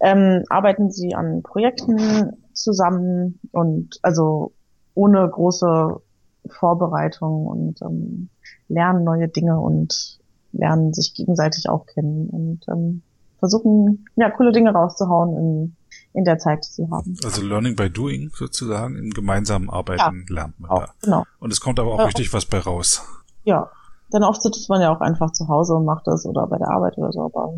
[0.00, 4.52] ähm, arbeiten sie an Projekten zusammen und also
[4.94, 6.00] ohne große
[6.48, 8.28] Vorbereitung und ähm,
[8.68, 10.18] lernen neue Dinge und
[10.52, 13.02] lernen sich gegenseitig auch kennen und ähm,
[13.38, 15.76] versuchen, ja, coole Dinge rauszuhauen in,
[16.12, 17.16] in der Zeit, die sie haben.
[17.24, 20.92] Also Learning by Doing sozusagen, im gemeinsamen Arbeiten ja, lernt man auch, da.
[21.02, 21.24] Genau.
[21.40, 22.04] Und es kommt aber auch ja.
[22.06, 23.02] richtig was bei raus.
[23.44, 23.70] Ja,
[24.12, 26.70] denn oft sitzt man ja auch einfach zu Hause und macht das oder bei der
[26.70, 27.54] Arbeit oder so, aber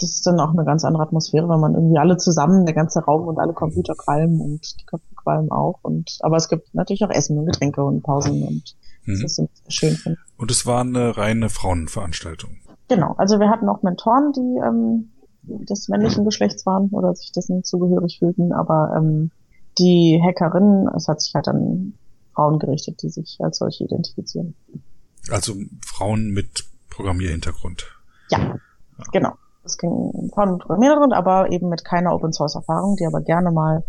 [0.00, 3.00] das ist dann auch eine ganz andere Atmosphäre, wenn man irgendwie alle zusammen, der ganze
[3.00, 5.80] Raum und alle Computer qualmen und die Köpfe qualmen auch.
[5.82, 9.22] Und aber es gibt natürlich auch Essen und Getränke und Pausen und mhm.
[9.22, 9.94] das ist schön.
[9.96, 10.18] Finde.
[10.36, 12.56] Und es war eine reine Frauenveranstaltung.
[12.88, 15.10] Genau, also wir hatten auch Mentoren, die ähm,
[15.42, 19.30] des männlichen Geschlechts waren oder sich dessen zugehörig fühlten, aber ähm,
[19.78, 21.94] die Hackerinnen, es hat sich halt an
[22.34, 24.54] Frauen gerichtet, die sich als solche identifizieren.
[25.30, 25.54] Also
[25.84, 27.86] Frauen mit Programmierhintergrund.
[28.30, 28.56] Ja,
[29.12, 29.32] genau.
[29.64, 33.84] Es ging von Programmierern, aber eben mit keiner Open Source Erfahrung, die aber gerne mal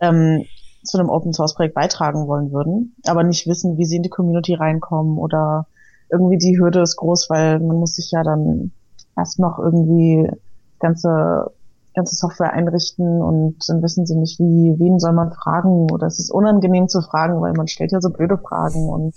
[0.00, 0.44] ähm,
[0.86, 4.10] zu einem Open Source Projekt beitragen wollen würden, aber nicht wissen, wie sie in die
[4.10, 5.66] Community reinkommen oder
[6.10, 8.72] irgendwie die Hürde ist groß, weil man muss sich ja dann
[9.16, 10.30] erst noch irgendwie
[10.78, 11.50] ganze
[11.96, 16.18] ganze Software einrichten und dann wissen sie nicht, wie, wen soll man fragen oder es
[16.18, 19.14] ist unangenehm zu fragen, weil man stellt ja so blöde Fragen und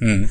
[0.00, 0.30] mhm.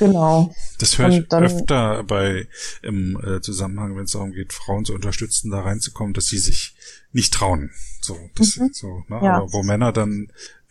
[0.00, 0.52] Genau.
[0.78, 2.48] Das höre ich dann, öfter bei
[2.82, 6.74] im äh, Zusammenhang, wenn es darum geht, Frauen zu unterstützen, da reinzukommen, dass sie sich
[7.12, 7.70] nicht trauen.
[8.14, 8.70] So, das mhm.
[8.72, 9.20] so, ne?
[9.22, 9.36] Ja.
[9.36, 10.28] Aber wo Männer dann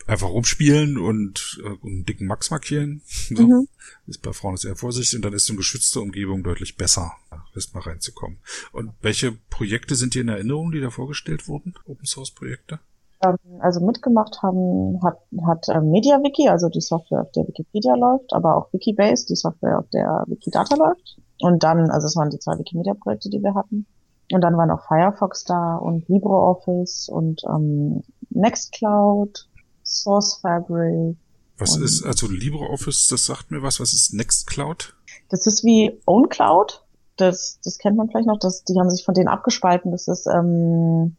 [0.09, 3.01] einfach rumspielen und, äh, einen dicken Max markieren.
[3.29, 3.43] So.
[3.43, 3.67] Mhm.
[4.07, 7.11] Ist bei Frauen sehr vorsichtig und dann ist eine geschützte Umgebung deutlich besser,
[7.53, 8.39] erstmal reinzukommen.
[8.71, 11.75] Und welche Projekte sind dir in Erinnerung, die da vorgestellt wurden?
[11.85, 12.79] Open Source Projekte?
[13.21, 18.33] Ähm, also mitgemacht haben hat, hat ähm, MediaWiki, also die Software, auf der Wikipedia läuft,
[18.33, 21.19] aber auch Wikibase, die Software, auf der Wikidata läuft.
[21.41, 23.85] Und dann, also es waren die zwei Wikimedia-Projekte, die wir hatten.
[24.31, 29.47] Und dann waren auch Firefox da und LibreOffice und ähm, Nextcloud,
[29.83, 31.17] Source Fabric.
[31.57, 34.93] Was ist, also LibreOffice, das sagt mir was, was ist Nextcloud?
[35.29, 36.85] Das ist wie OwnCloud.
[37.17, 39.91] Das, das kennt man vielleicht noch, das, die haben sich von denen abgespalten.
[39.91, 41.17] Das ist ähm,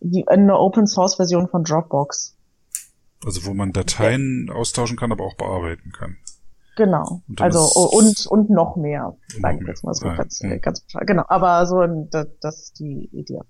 [0.00, 2.36] die, eine Open Source Version von Dropbox.
[3.24, 4.58] Also wo man Dateien okay.
[4.58, 6.16] austauschen kann, aber auch bearbeiten kann.
[6.76, 7.22] Genau.
[7.28, 7.60] Und also
[7.90, 11.24] und und noch mehr, sage ich jetzt mal so ah, ganz, ganz genau.
[11.28, 13.40] Aber so das, das ist die Idee.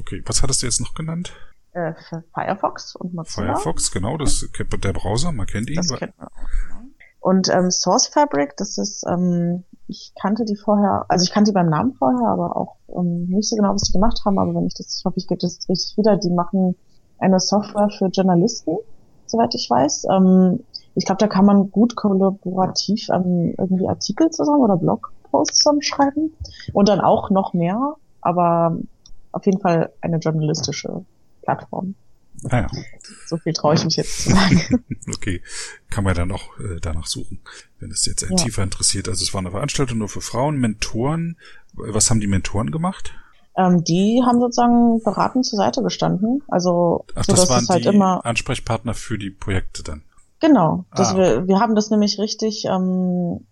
[0.00, 1.34] Okay, was hattest du jetzt noch genannt?
[1.72, 1.92] Äh,
[2.34, 3.54] Firefox und Mozilla.
[3.54, 5.76] Firefox, genau, das kennt der Browser, man kennt ihn.
[5.76, 6.82] Das kennt man auch, genau.
[7.20, 11.54] Und ähm, Source Fabric, das ist, ähm, ich kannte die vorher, also ich kannte die
[11.54, 14.66] beim Namen vorher, aber auch ähm, nicht so genau, was die gemacht haben, aber wenn
[14.66, 16.74] ich das, ich hoffe, ich gebe das richtig wieder, die machen
[17.18, 18.76] eine Software für Journalisten,
[19.26, 20.06] soweit ich weiß.
[20.10, 20.64] Ähm,
[20.94, 26.32] ich glaube, da kann man gut kollaborativ ähm, irgendwie Artikel zusammen oder Blogposts zusammenschreiben
[26.72, 28.76] und dann auch noch mehr, aber
[29.32, 31.04] auf jeden Fall eine journalistische
[31.42, 31.94] Plattform.
[32.50, 32.66] Ah ja.
[33.26, 34.84] So viel traue ich mich jetzt zu sagen.
[35.14, 35.42] okay,
[35.90, 37.40] kann man dann auch äh, danach suchen,
[37.78, 38.34] wenn es jetzt ja.
[38.34, 39.08] tiefer interessiert.
[39.08, 41.36] Also es war eine Veranstaltung nur für Frauen, Mentoren.
[41.74, 43.12] Was haben die Mentoren gemacht?
[43.56, 46.42] Ähm, die haben sozusagen beratend zur Seite gestanden.
[46.48, 50.02] Also Ach, so, das waren halt die immer Ansprechpartner für die Projekte dann.
[50.42, 50.84] Genau.
[50.94, 51.20] Das ah, okay.
[51.20, 53.46] wir, wir haben das nämlich richtig ähm,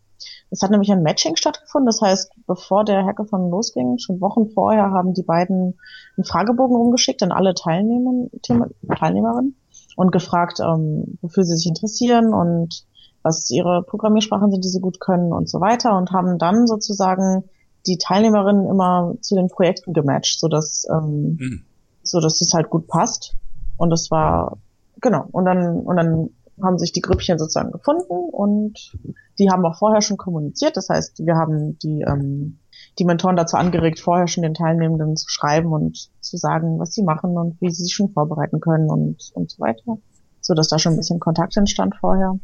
[0.50, 1.86] es hat nämlich ein Matching stattgefunden.
[1.86, 5.78] Das heißt, bevor der Hackathon losging, schon Wochen vorher, haben die beiden
[6.16, 9.56] einen Fragebogen rumgeschickt an alle Teilnehmer, Teilnehmerinnen
[9.96, 12.84] und gefragt, ähm, wofür sie sich interessieren und
[13.22, 17.44] was ihre Programmiersprachen sind, die sie gut können und so weiter und haben dann sozusagen
[17.86, 21.64] die Teilnehmerinnen immer zu den Projekten gematcht, so dass ähm, mhm.
[22.02, 23.36] so dass es halt gut passt.
[23.76, 24.58] Und das war
[25.00, 25.26] genau.
[25.32, 26.30] Und dann und dann
[26.62, 28.92] haben sich die Grüppchen sozusagen gefunden und
[29.38, 30.76] die haben auch vorher schon kommuniziert.
[30.76, 32.58] Das heißt, wir haben die, ähm,
[32.98, 37.02] die Mentoren dazu angeregt, vorher schon den Teilnehmenden zu schreiben und zu sagen, was sie
[37.02, 39.98] machen und wie sie sich schon vorbereiten können und, und so weiter.
[40.40, 42.38] So dass da schon ein bisschen Kontakt entstand vorher.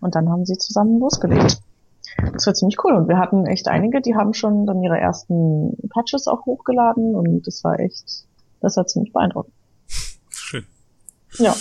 [0.00, 1.60] Und dann haben sie zusammen losgelegt.
[2.32, 2.94] Das war ziemlich cool.
[2.94, 7.46] Und wir hatten echt einige, die haben schon dann ihre ersten Patches auch hochgeladen und
[7.46, 8.26] das war echt,
[8.60, 9.54] das war ziemlich beeindruckend.
[10.28, 10.64] Schön.
[11.38, 11.54] Ja.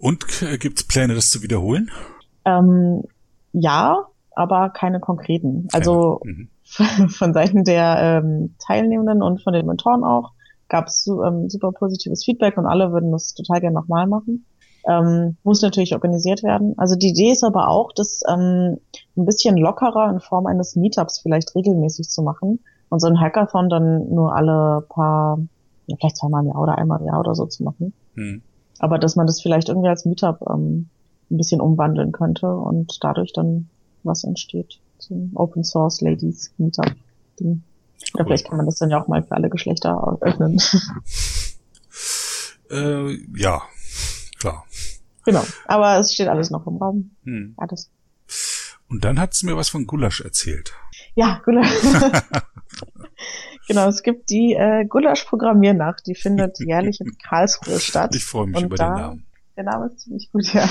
[0.00, 1.90] Und äh, gibt es Pläne, das zu wiederholen?
[2.44, 3.02] Ähm,
[3.52, 5.68] ja, aber keine konkreten.
[5.72, 6.48] Also mhm.
[7.08, 10.32] von Seiten der ähm, Teilnehmenden und von den Mentoren auch
[10.68, 14.46] gab es ähm, super positives Feedback und alle würden das total gerne nochmal machen.
[14.88, 16.74] Ähm, muss natürlich organisiert werden.
[16.78, 18.78] Also die Idee ist aber auch, das ähm,
[19.16, 23.68] ein bisschen lockerer in Form eines Meetups vielleicht regelmäßig zu machen und so ein Hackathon
[23.68, 25.38] dann nur alle paar,
[25.86, 27.92] ja, vielleicht zweimal im Jahr oder einmal im Jahr oder so zu machen.
[28.14, 28.42] Mhm.
[28.80, 30.88] Aber dass man das vielleicht irgendwie als Meetup ähm,
[31.30, 33.68] ein bisschen umwandeln könnte und dadurch dann
[34.02, 34.80] was entsteht.
[34.98, 36.92] So Open Source Ladies Meetup
[37.38, 37.62] Ding.
[38.14, 40.60] Oder vielleicht kann man das dann ja auch mal für alle Geschlechter öffnen.
[42.70, 43.62] Äh, ja,
[44.38, 44.64] klar.
[45.24, 47.10] Genau, aber es steht alles noch im Raum.
[47.24, 47.54] Hm.
[47.56, 47.90] Alles.
[48.88, 50.72] Und dann hat sie mir was von Gulasch erzählt.
[51.16, 51.68] Ja, Gulasch.
[53.70, 58.14] genau, es gibt die äh, Gulasch-Programmiernacht, die findet jährlich in Karlsruhe statt.
[58.14, 59.26] Ich freue mich Und über da, den Namen.
[59.56, 60.68] Der Name ist ziemlich gut, ja.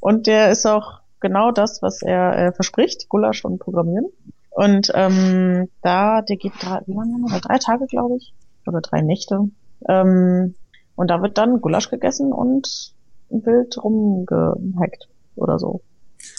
[0.00, 4.06] Und der ist auch genau das, was er äh, verspricht, Gulasch und Programmieren.
[4.50, 7.18] Und ähm, da, der geht drei, wie lange?
[7.20, 7.40] Noch?
[7.40, 8.32] Drei Tage, glaube ich.
[8.66, 9.50] Oder drei Nächte.
[9.88, 10.54] Ähm,
[10.94, 12.94] und da wird dann Gulasch gegessen und
[13.28, 15.82] wild rumgehackt oder so.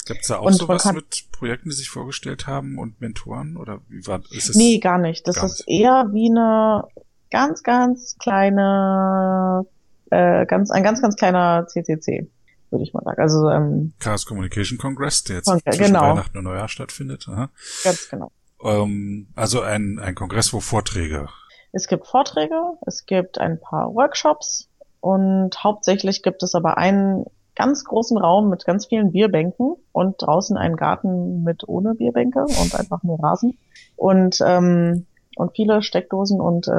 [0.05, 3.57] Gibt es da auch und sowas mit Projekten, die sich vorgestellt haben und Mentoren?
[3.57, 4.55] Oder wie war ist es?
[4.55, 5.27] Nee, gar nicht.
[5.27, 5.81] Das gar ist nicht.
[5.81, 6.83] eher wie eine
[7.31, 9.65] ganz, ganz kleine,
[10.11, 12.29] äh, ganz, ein ganz, ganz kleiner CCC,
[12.69, 13.21] würde ich mal sagen.
[13.21, 16.11] Also ähm, Chaos Communication Congress, der jetzt Kongress, zwischen genau.
[16.11, 17.27] Weihnachten und Neujahr stattfindet.
[17.29, 17.49] Aha.
[17.83, 18.31] Ganz genau.
[18.63, 21.29] Ähm, also ein, ein Kongress, wo Vorträge.
[21.73, 24.69] Es gibt Vorträge, es gibt ein paar Workshops
[24.99, 27.25] und hauptsächlich gibt es aber einen
[27.57, 32.75] ganz großen Raum mit ganz vielen Bierbänken und draußen einen Garten mit ohne Bierbänke und
[32.75, 33.57] einfach nur Rasen
[33.95, 35.05] und ähm,
[35.35, 36.71] und viele Steckdosen und äh,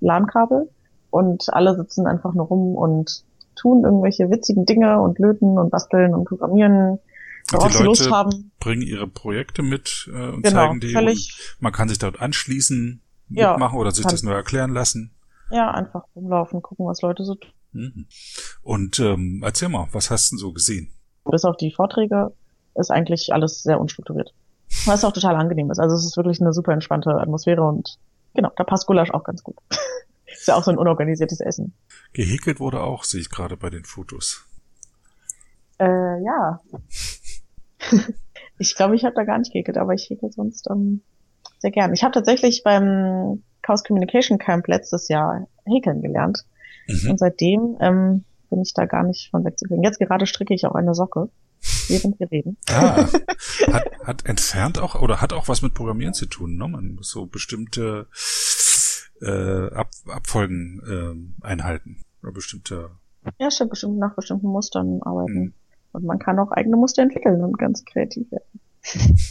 [0.00, 0.68] LAN-Kabel
[1.10, 3.24] und alle sitzen einfach nur rum und
[3.56, 6.98] tun irgendwelche witzigen Dinge und löten und basteln und programmieren,
[7.50, 8.52] worauf sie Lust haben.
[8.60, 10.92] Bringen ihre Projekte mit äh, und genau, zeigen die.
[10.92, 15.12] Völlig, man kann sich dort anschließen, mitmachen ja, oder sich das nur erklären lassen.
[15.50, 17.50] Ja, einfach rumlaufen, gucken, was Leute so tun.
[18.62, 20.92] Und ähm, erzähl mal, was hast du so gesehen?
[21.24, 22.32] Bis auf die Vorträge
[22.74, 24.32] ist eigentlich alles sehr unstrukturiert.
[24.86, 25.78] Was auch total angenehm ist.
[25.78, 27.98] Also es ist wirklich eine super entspannte Atmosphäre und
[28.34, 29.56] genau, da passt Gulasch auch ganz gut.
[30.26, 31.74] ist ja auch so ein unorganisiertes Essen.
[32.12, 34.46] Gehäkelt wurde auch, sehe ich gerade bei den Fotos.
[35.78, 36.60] Äh, ja.
[38.58, 41.02] ich glaube, ich habe da gar nicht gehäkelt, aber ich häkel sonst ähm,
[41.58, 41.92] sehr gern.
[41.92, 46.44] Ich habe tatsächlich beim Chaos Communication Camp letztes Jahr häkeln gelernt.
[46.90, 47.10] Mhm.
[47.10, 49.84] Und seitdem ähm, bin ich da gar nicht von wegzukriegen.
[49.84, 51.28] Jetzt gerade stricke ich auch eine Socke,
[51.88, 52.56] während wir reden.
[52.68, 53.06] Ah,
[53.72, 56.68] hat, hat entfernt auch oder hat auch was mit Programmieren zu tun, ne?
[56.68, 58.08] Man muss so bestimmte
[59.22, 62.90] äh, Ab Abfolgen äh, einhalten oder bestimmte.
[63.38, 65.40] Ja, stimmt, bestimmt nach bestimmten Mustern arbeiten.
[65.40, 65.54] Mhm.
[65.92, 68.60] Und man kann auch eigene Muster entwickeln und ganz kreativ werden.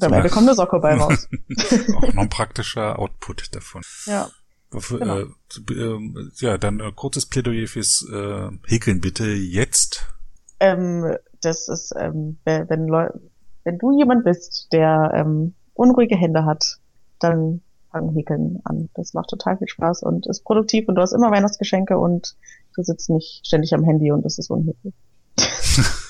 [0.00, 1.28] Am Ende kommt eine Socke bei raus.
[1.96, 3.82] auch noch ein praktischer Output davon.
[4.06, 4.28] Ja.
[4.70, 5.18] Genau.
[5.18, 5.22] Äh,
[5.72, 10.06] äh, ja, dann äh, kurzes Plädoyer fürs äh, Häkeln bitte jetzt.
[10.60, 13.08] Ähm, das ist, ähm, wenn, Leu
[13.64, 16.78] wenn du jemand bist, der ähm, unruhige Hände hat,
[17.18, 17.60] dann
[17.90, 18.88] fang Häkeln an.
[18.94, 22.36] Das macht total viel Spaß und ist produktiv und du hast immer Weihnachtsgeschenke und
[22.74, 24.94] du sitzt nicht ständig am Handy und das ist unhöflich.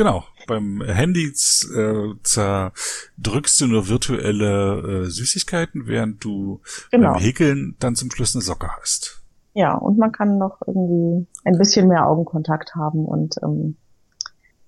[0.00, 0.24] Genau.
[0.46, 7.12] Beim Handy äh, zerdrückst du nur virtuelle äh, Süßigkeiten, während du genau.
[7.12, 9.22] beim Häkeln dann zum Schluss eine Socke hast.
[9.52, 13.76] Ja, und man kann noch irgendwie ein bisschen mehr Augenkontakt haben und ähm,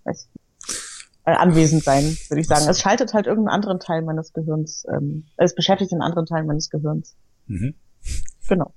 [0.04, 0.28] weiß
[1.24, 2.68] äh, anwesend sein, würde ich sagen.
[2.68, 6.68] Es schaltet halt irgendeinen anderen Teil meines Gehirns, ähm, es beschäftigt einen anderen Teil meines
[6.68, 7.16] Gehirns.
[7.46, 7.74] Mhm.
[8.48, 8.74] Genau.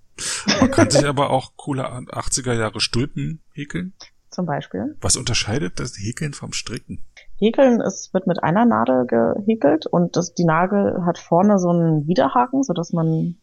[0.62, 3.94] Man kann sich aber auch coole 80er Jahre Stulpen häkeln
[4.36, 4.96] zum Beispiel.
[5.02, 7.04] Was unterscheidet das Häkeln vom Stricken?
[7.38, 12.08] Häkeln, es wird mit einer Nadel gehäkelt und das, die Nadel hat vorne so einen
[12.08, 13.38] Widerhaken, so dass man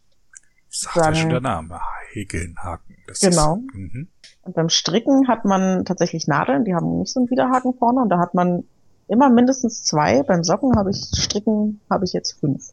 [0.68, 1.80] Sagt sagen, ja schon der Name.
[2.12, 2.96] Häkeln, Haken.
[3.06, 3.56] Das genau.
[3.56, 4.08] Ist, mhm.
[4.42, 8.08] und beim Stricken hat man tatsächlich Nadeln, die haben nicht so einen Widerhaken vorne und
[8.08, 8.64] da hat man
[9.08, 10.22] immer mindestens zwei.
[10.22, 12.72] Beim Socken habe ich Stricken habe ich jetzt fünf.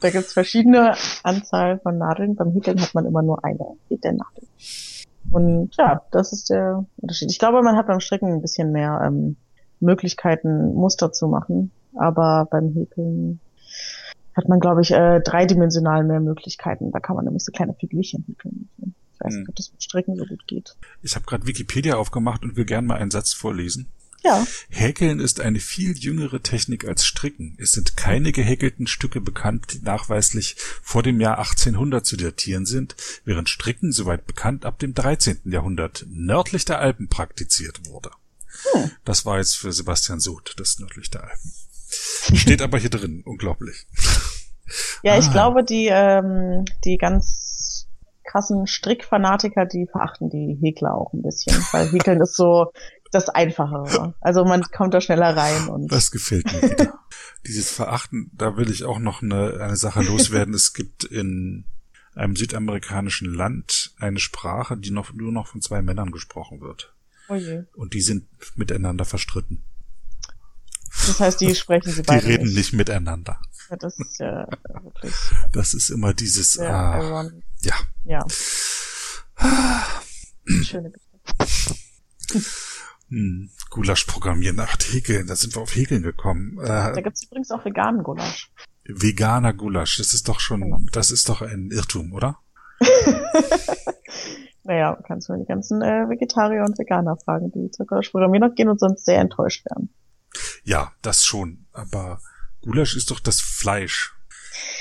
[0.00, 2.36] da gibt es verschiedene Anzahl von Nadeln.
[2.36, 4.44] Beim Häkeln hat man immer nur eine Häkelnadel.
[5.30, 7.30] Und ja, das ist der Unterschied.
[7.30, 9.36] Ich glaube, man hat beim Stricken ein bisschen mehr ähm,
[9.80, 11.70] Möglichkeiten, Muster zu machen.
[11.96, 13.40] Aber beim Häkeln
[14.34, 16.90] hat man, glaube ich, äh, dreidimensional mehr Möglichkeiten.
[16.90, 18.68] Da kann man nämlich so kleine Figürchen häkeln.
[18.78, 19.48] Ich weiß nicht, hm.
[19.48, 20.76] ob das mit Stricken so gut geht.
[21.02, 23.86] Ich habe gerade Wikipedia aufgemacht und will gerne mal einen Satz vorlesen.
[24.24, 24.46] Ja.
[24.70, 27.58] Häkeln ist eine viel jüngere Technik als Stricken.
[27.60, 32.96] Es sind keine gehäkelten Stücke bekannt, die nachweislich vor dem Jahr 1800 zu datieren sind,
[33.26, 35.40] während Stricken, soweit bekannt, ab dem 13.
[35.44, 38.10] Jahrhundert nördlich der Alpen praktiziert wurde.
[38.72, 38.90] Hm.
[39.04, 41.52] Das war jetzt für Sebastian Soth, das nördlich der Alpen.
[42.34, 43.86] Steht aber hier drin, unglaublich.
[45.02, 45.32] Ja, ich ah.
[45.32, 47.88] glaube, die, ähm, die ganz
[48.24, 52.72] krassen Strickfanatiker, die verachten die Häkler auch ein bisschen, weil Häkeln ist so,
[53.14, 54.14] das Einfachere.
[54.20, 55.92] Also man kommt da schneller rein und.
[55.92, 56.98] Das gefällt mir wieder.
[57.46, 60.54] Dieses Verachten, da will ich auch noch eine, eine Sache loswerden.
[60.54, 61.64] es gibt in
[62.14, 66.94] einem südamerikanischen Land eine Sprache, die noch nur noch von zwei Männern gesprochen wird.
[67.28, 67.64] Oh je.
[67.74, 69.62] Und die sind miteinander verstritten.
[71.06, 73.40] Das heißt, die sprechen sie beide Die reden nicht, nicht miteinander.
[73.70, 74.46] Ja, das ist ja
[74.82, 75.14] wirklich.
[75.52, 76.58] Das ist immer dieses.
[76.58, 77.28] Ah,
[77.60, 77.74] ja.
[78.04, 78.26] Ja.
[80.62, 81.74] Schöne Geschichte.
[83.14, 84.58] Hm, Gulasch programmieren.
[84.58, 86.58] Ach, Häkeln, da sind wir auf Häkeln gekommen.
[86.60, 88.50] Äh, da gibt's übrigens auch veganen Gulasch.
[88.84, 92.38] Veganer Gulasch, das ist doch schon, das ist doch ein Irrtum, oder?
[94.64, 98.68] naja, kannst du die ganzen äh, Vegetarier und Veganer fragen, die zur Gulasch programmieren gehen
[98.68, 99.94] und sonst sehr enttäuscht werden.
[100.64, 102.20] Ja, das schon, aber
[102.62, 104.13] Gulasch ist doch das Fleisch.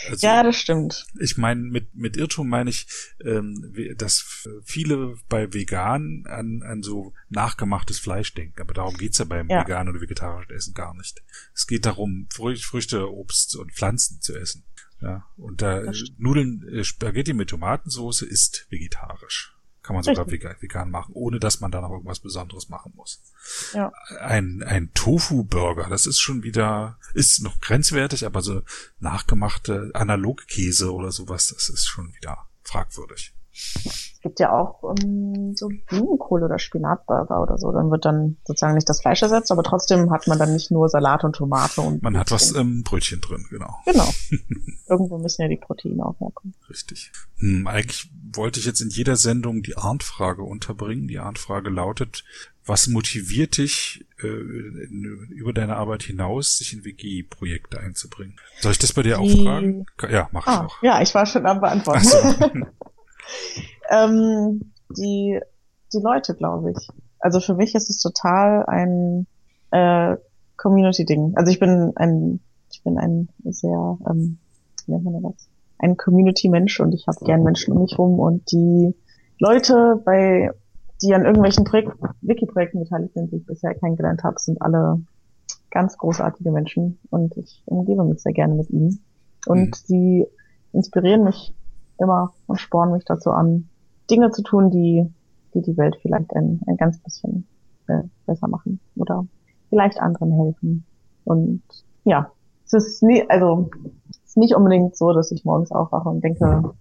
[0.09, 1.07] Also, ja, das stimmt.
[1.19, 2.87] Ich meine, mit, mit Irrtum meine ich,
[3.23, 8.61] ähm, dass viele bei Vegan an, an so nachgemachtes Fleisch denken.
[8.61, 9.61] Aber darum geht's ja beim ja.
[9.61, 11.23] veganen oder vegetarischen Essen gar nicht.
[11.53, 14.63] Es geht darum, Früchte, Obst und Pflanzen zu essen.
[15.01, 15.83] Ja, und da
[16.17, 19.53] Nudeln, äh, Spaghetti mit Tomatensauce ist vegetarisch.
[19.81, 23.21] Kann man sogar vegan, vegan machen, ohne dass man da noch irgendwas Besonderes machen muss.
[23.73, 23.91] Ja.
[24.19, 28.61] Ein, ein Tofu-Burger, das ist schon wieder, ist noch grenzwertig, aber so
[28.99, 33.33] nachgemachte Analogkäse oder sowas, das ist schon wieder fragwürdig.
[33.55, 37.71] Es gibt ja auch um, ähm, so Blumenkohl oder Spinatburger oder so.
[37.71, 40.89] Dann wird dann sozusagen nicht das Fleisch ersetzt, aber trotzdem hat man dann nicht nur
[40.89, 42.01] Salat und Tomate und.
[42.01, 43.75] Man hat was im Brötchen drin, genau.
[43.85, 44.09] Genau.
[44.89, 46.55] Irgendwo müssen ja die Proteine auch herkommen.
[46.67, 47.11] Richtig.
[47.37, 51.07] Hm, eigentlich wollte ich jetzt in jeder Sendung die Arndt-Frage unterbringen.
[51.07, 52.23] Die Arndt-Frage lautet,
[52.65, 58.35] was motiviert dich, äh, über deine Arbeit hinaus, sich in WG-Projekte einzubringen?
[58.59, 59.21] Soll ich das bei dir die...
[59.21, 59.85] auch fragen?
[60.09, 60.83] Ja, mach ah, ich auch.
[60.83, 62.03] Ja, ich war schon am Beantworten.
[62.03, 62.17] So.
[63.89, 65.39] ähm, die,
[65.93, 66.87] die Leute, glaube ich.
[67.19, 69.27] Also für mich ist es total ein
[69.71, 70.15] äh,
[70.57, 71.33] Community-Ding.
[71.35, 72.39] Also ich bin ein,
[72.71, 74.37] ich bin ein sehr, ähm,
[74.85, 75.49] wie nennt man das?
[75.79, 78.95] Ein Community-Mensch und ich habe gern Menschen um mich rum und die
[79.39, 80.51] Leute, bei
[81.03, 81.91] die an irgendwelchen Projek
[82.21, 85.01] Wiki-Projekten beteiligt sind, die ich bisher kennengelernt habe, sind alle
[85.69, 89.03] ganz großartige Menschen und ich umgebe mich sehr gerne mit ihnen.
[89.45, 89.73] Und mhm.
[89.73, 90.27] sie
[90.71, 91.53] inspirieren mich
[91.99, 93.67] immer und spornen mich dazu an,
[94.09, 95.09] Dinge zu tun, die
[95.53, 97.47] die, die Welt vielleicht ein, ein ganz bisschen
[97.87, 99.25] äh, besser machen oder
[99.69, 100.85] vielleicht anderen helfen.
[101.25, 101.61] Und
[102.03, 102.31] ja,
[102.65, 103.69] es ist nie, also
[104.11, 106.73] es ist nicht unbedingt so, dass ich morgens aufwache und denke,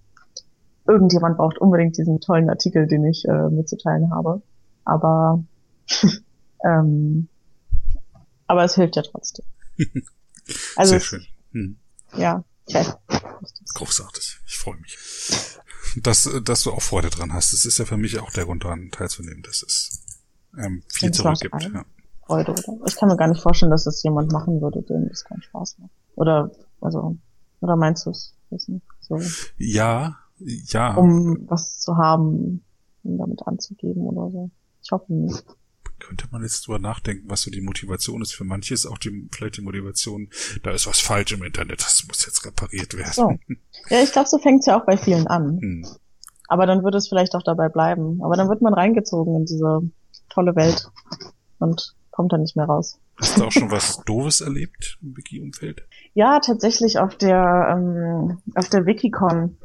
[0.87, 4.43] irgendjemand braucht unbedingt diesen tollen Artikel, den ich äh, mitzuteilen habe.
[4.85, 5.45] Aber
[6.64, 7.28] ähm,
[8.47, 9.47] aber es hilft ja trotzdem.
[10.74, 11.26] Also Sehr schön.
[11.53, 11.76] Hm.
[12.16, 12.85] Ja, okay.
[13.74, 14.41] Großartig.
[14.45, 14.99] Ich freue mich.
[16.03, 17.53] Dass, dass du auch Freude dran hast.
[17.53, 20.05] Das ist ja für mich auch der Grund daran teilzunehmen, dass es
[20.59, 21.62] ähm, viel zurückgibt.
[21.62, 21.85] Ja.
[22.26, 22.87] Freude, oder?
[22.87, 25.78] Ich kann mir gar nicht vorstellen, dass es jemand machen würde, dem das keinen Spaß
[25.78, 25.93] macht.
[26.16, 27.16] Oder, also,
[27.61, 28.35] oder meinst du es?
[29.01, 29.20] So.
[29.59, 30.95] Ja, ja.
[30.95, 32.64] Um was zu haben,
[33.03, 34.51] um damit anzugeben oder so.
[34.82, 35.45] Ich hoffe nicht
[36.03, 38.34] könnte man jetzt drüber nachdenken, was so die Motivation ist.
[38.34, 40.28] Für manche ist auch die, vielleicht die Motivation,
[40.62, 43.12] da ist was falsch im Internet, das muss jetzt repariert werden.
[43.12, 43.38] So.
[43.88, 45.61] Ja, ich glaube, so fängt es ja auch bei vielen an.
[45.61, 45.86] Hm.
[46.49, 48.20] Aber dann wird es vielleicht auch dabei bleiben.
[48.22, 49.80] Aber dann wird man reingezogen in diese
[50.28, 50.90] tolle Welt
[51.59, 52.99] und kommt dann nicht mehr raus.
[53.16, 55.86] Hast du auch schon was Doofes erlebt im Wiki-Umfeld?
[56.14, 59.57] Ja, tatsächlich auf der ähm, auf der Wikicon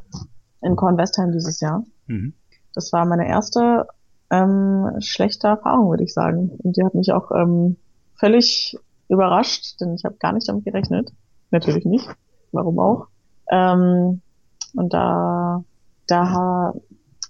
[0.60, 1.84] in Kornwestheim dieses Jahr.
[2.06, 2.34] Mhm.
[2.74, 3.86] Das war meine erste
[4.30, 6.50] ähm, schlechte Erfahrung, würde ich sagen.
[6.62, 7.76] Und die hat mich auch ähm,
[8.14, 8.76] völlig
[9.08, 11.12] überrascht, denn ich habe gar nicht damit gerechnet.
[11.50, 12.08] Natürlich nicht.
[12.52, 13.06] Warum auch?
[13.50, 14.20] Ähm,
[14.74, 15.64] und da,
[16.06, 16.74] da,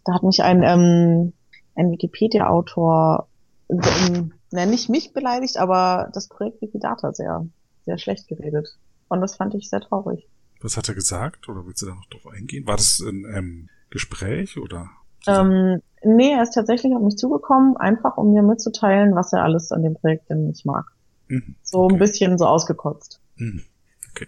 [0.05, 1.33] da hat mich ein, ähm,
[1.77, 3.29] ein Wikipedia-Autor,
[3.71, 7.47] ähm, na, nicht mich beleidigt, aber das Projekt Wikidata sehr,
[7.85, 8.79] sehr schlecht geredet.
[9.09, 10.29] Und das fand ich sehr traurig.
[10.61, 11.49] Was hat er gesagt?
[11.49, 12.67] Oder willst du da noch drauf eingehen?
[12.67, 14.91] War das in einem Gespräch oder?
[15.27, 19.73] Ähm, nee, er ist tatsächlich auf mich zugekommen, einfach um mir mitzuteilen, was er alles
[19.73, 20.87] an dem Projekt denn nicht mag.
[21.29, 21.55] Mhm.
[21.63, 21.95] So okay.
[21.95, 23.21] ein bisschen so ausgekotzt.
[23.37, 23.63] Mhm.
[24.11, 24.27] Okay.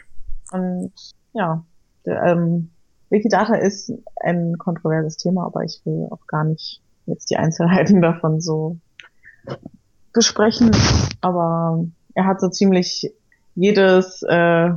[0.53, 0.93] Und
[1.33, 1.65] ja,
[2.05, 2.71] der, ähm,
[3.11, 8.41] Wikidata ist ein kontroverses Thema, aber ich will auch gar nicht jetzt die Einzelheiten davon
[8.41, 8.79] so
[10.13, 10.71] besprechen.
[11.21, 13.13] Aber er hat so ziemlich
[13.55, 14.71] jedes äh,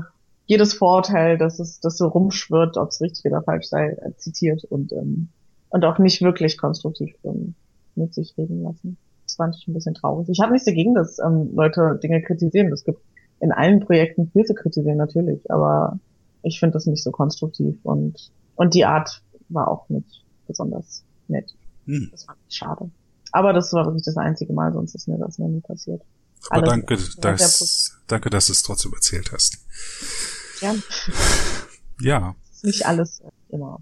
[0.46, 4.92] jedes Vorurteil, dass es das so rumschwirrt, ob es richtig oder falsch sei, zitiert und
[4.94, 5.30] ähm,
[5.70, 7.56] und auch nicht wirklich konstruktiv ähm,
[7.96, 8.98] mit sich reden lassen.
[9.26, 10.30] Das fand ich ein bisschen traurig.
[10.30, 12.72] Ich habe nichts dagegen, dass ähm, Leute Dinge kritisieren.
[12.72, 13.00] Es gibt
[13.40, 16.00] in allen Projekten viel zu kritisieren natürlich, aber
[16.44, 21.56] ich finde das nicht so konstruktiv und und die Art war auch nicht besonders nett.
[21.86, 22.10] Hm.
[22.12, 22.90] Das fand ich schade.
[23.32, 26.04] Aber das war wirklich das einzige Mal, sonst ist mir das noch nie passiert.
[26.50, 29.58] Aber Alles danke, dass, danke, dass du es trotzdem erzählt hast.
[30.62, 30.76] Ja.
[32.02, 32.36] Ja.
[32.64, 33.82] Nicht alles immer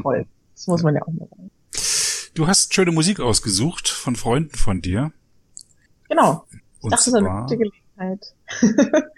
[0.00, 0.26] toll.
[0.54, 1.50] Das muss man ja auch mal sagen.
[2.34, 5.12] Du hast schöne Musik ausgesucht von Freunden von dir.
[6.08, 6.46] Genau.
[6.80, 8.34] Und das ist eine gute Gelegenheit.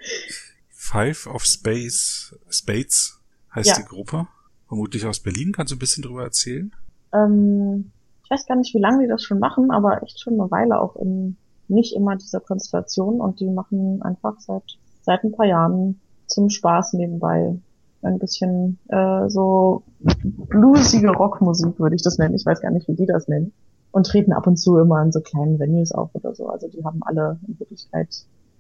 [0.71, 3.21] Five of Space, Spades
[3.55, 3.77] heißt ja.
[3.77, 4.27] die Gruppe.
[4.69, 5.53] Vermutlich aus Berlin.
[5.53, 6.75] Kannst du ein bisschen drüber erzählen?
[7.13, 7.93] Ähm,
[8.25, 10.81] ich weiß gar nicht, wie lange die das schon machen, aber echt schon eine Weile
[10.81, 11.37] auch in
[11.71, 16.93] nicht immer dieser Konstellation und die machen einfach seit seit ein paar Jahren zum Spaß
[16.95, 17.57] nebenbei
[18.03, 19.83] ein bisschen äh, so
[20.25, 22.35] bluesige Rockmusik würde ich das nennen.
[22.35, 23.53] Ich weiß gar nicht, wie die das nennen.
[23.93, 26.49] Und treten ab und zu immer in so kleinen Venues auf oder so.
[26.49, 28.09] Also die haben alle in Wirklichkeit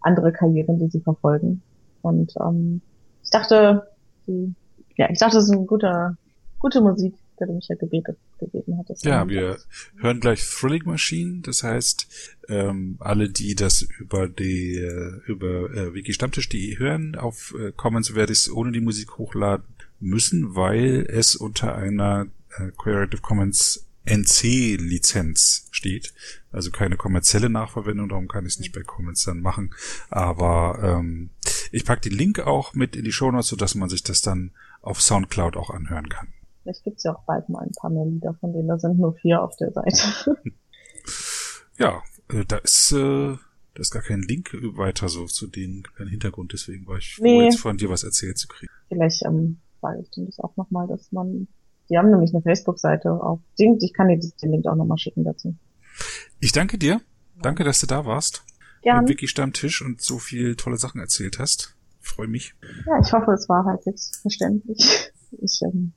[0.00, 1.62] andere Karrieren, die sie verfolgen.
[2.02, 2.80] Und ähm,
[3.22, 3.86] ich dachte,
[4.26, 4.52] die,
[4.96, 6.16] ja, ich dachte, das ist eine gute,
[6.58, 9.04] gute Musik der du mich ja gebeten, gebeten hattest.
[9.04, 9.58] Ja, wir
[9.96, 11.40] hören gleich Thrilling Machine.
[11.42, 12.06] Das heißt,
[12.48, 18.14] ähm, alle, die das über die äh, über äh, Wiki Stammtisch.de hören, auf äh, Commons
[18.14, 19.64] werde ich es ohne die Musik hochladen
[19.98, 22.26] müssen, weil es unter einer
[22.58, 26.12] äh, Creative Commons NC-Lizenz steht.
[26.52, 29.74] Also keine kommerzielle Nachverwendung, darum kann ich es nicht bei Commons dann machen.
[30.08, 31.30] Aber ähm,
[31.70, 34.50] ich pack den Link auch mit in die Show Notes, sodass man sich das dann
[34.82, 36.28] auf Soundcloud auch anhören kann.
[36.62, 38.68] Vielleicht gibt's ja auch bald mal ein paar mehr Lieder von denen.
[38.68, 40.36] Da sind nur vier auf der Seite.
[41.78, 43.36] ja, äh, da ist, äh,
[43.74, 46.52] da ist gar kein Link weiter so zu denen, kein Hintergrund.
[46.52, 47.38] Deswegen war ich nee.
[47.38, 48.70] froh, jetzt von dir was erzählt zu kriegen.
[48.88, 51.48] Vielleicht ähm, sage ich dem das auch nochmal, dass man,
[51.88, 53.18] die haben nämlich eine Facebook-Seite
[53.58, 53.78] Ding.
[53.80, 55.54] Ich kann dir den Link auch nochmal schicken dazu.
[56.40, 57.00] Ich danke dir.
[57.42, 58.44] Danke, dass du da warst.
[58.82, 59.08] Gerne.
[59.08, 61.76] Wiki Stammtisch und so viel tolle Sachen erzählt hast.
[62.00, 62.54] Freue mich.
[62.86, 65.12] Ja, ich hoffe, es war halbwegs verständlich.
[65.40, 65.92] Ich ähm,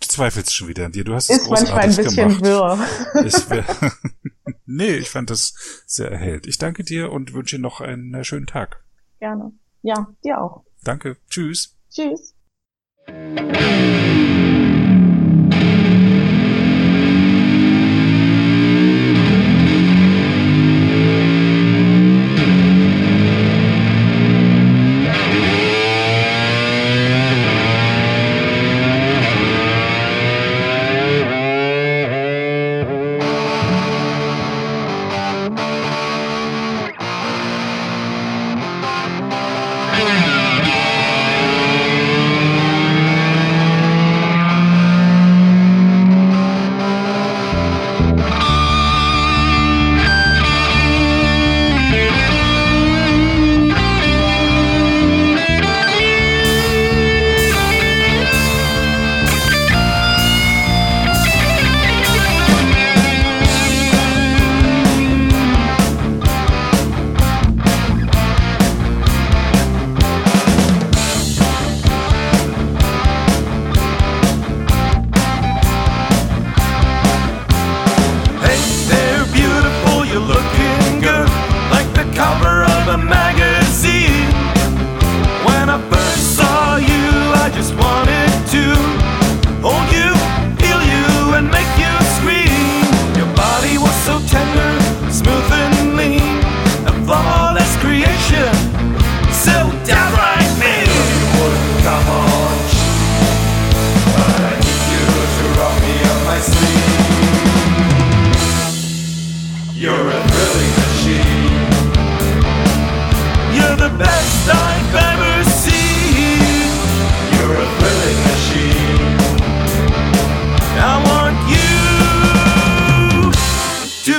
[0.00, 1.04] Du zweifelst schon wieder an dir.
[1.04, 2.44] Du hast es Ist manchmal ein bisschen gemacht.
[2.44, 2.86] wirr.
[4.66, 5.54] nee, ich fand das
[5.86, 6.46] sehr erhellt.
[6.46, 8.84] Ich danke dir und wünsche noch einen äh, schönen Tag.
[9.18, 9.52] Gerne.
[9.82, 10.64] Ja, dir auch.
[10.82, 11.16] Danke.
[11.30, 11.76] Tschüss.
[11.90, 12.34] Tschüss.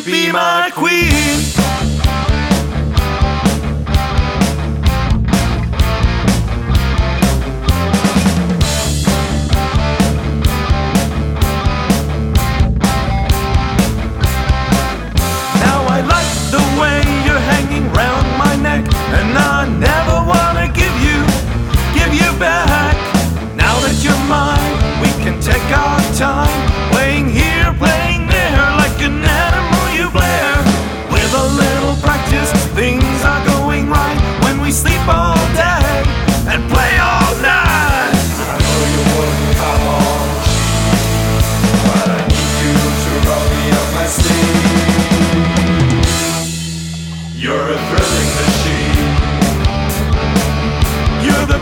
[0.06, 1.15] be my queen.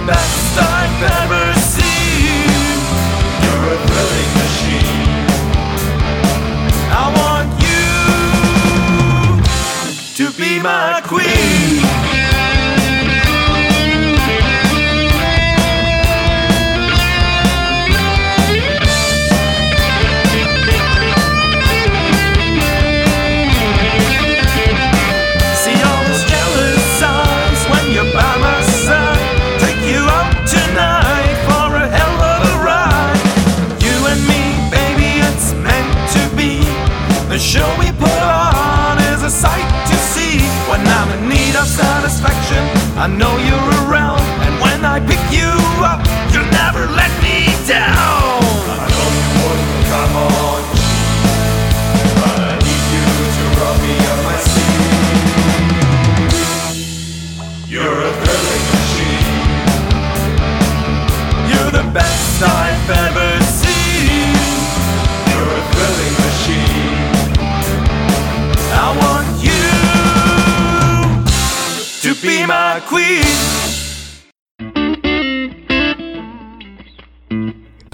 [0.05, 2.47] best I've ever seen.
[3.43, 5.27] You're a thrilling machine.
[6.91, 7.85] I want you
[10.15, 11.92] to be my queen.
[41.73, 42.63] satisfaction.
[42.97, 45.49] I know you're around, and when I pick you
[45.81, 46.01] up,
[46.31, 48.22] you'll never let me down.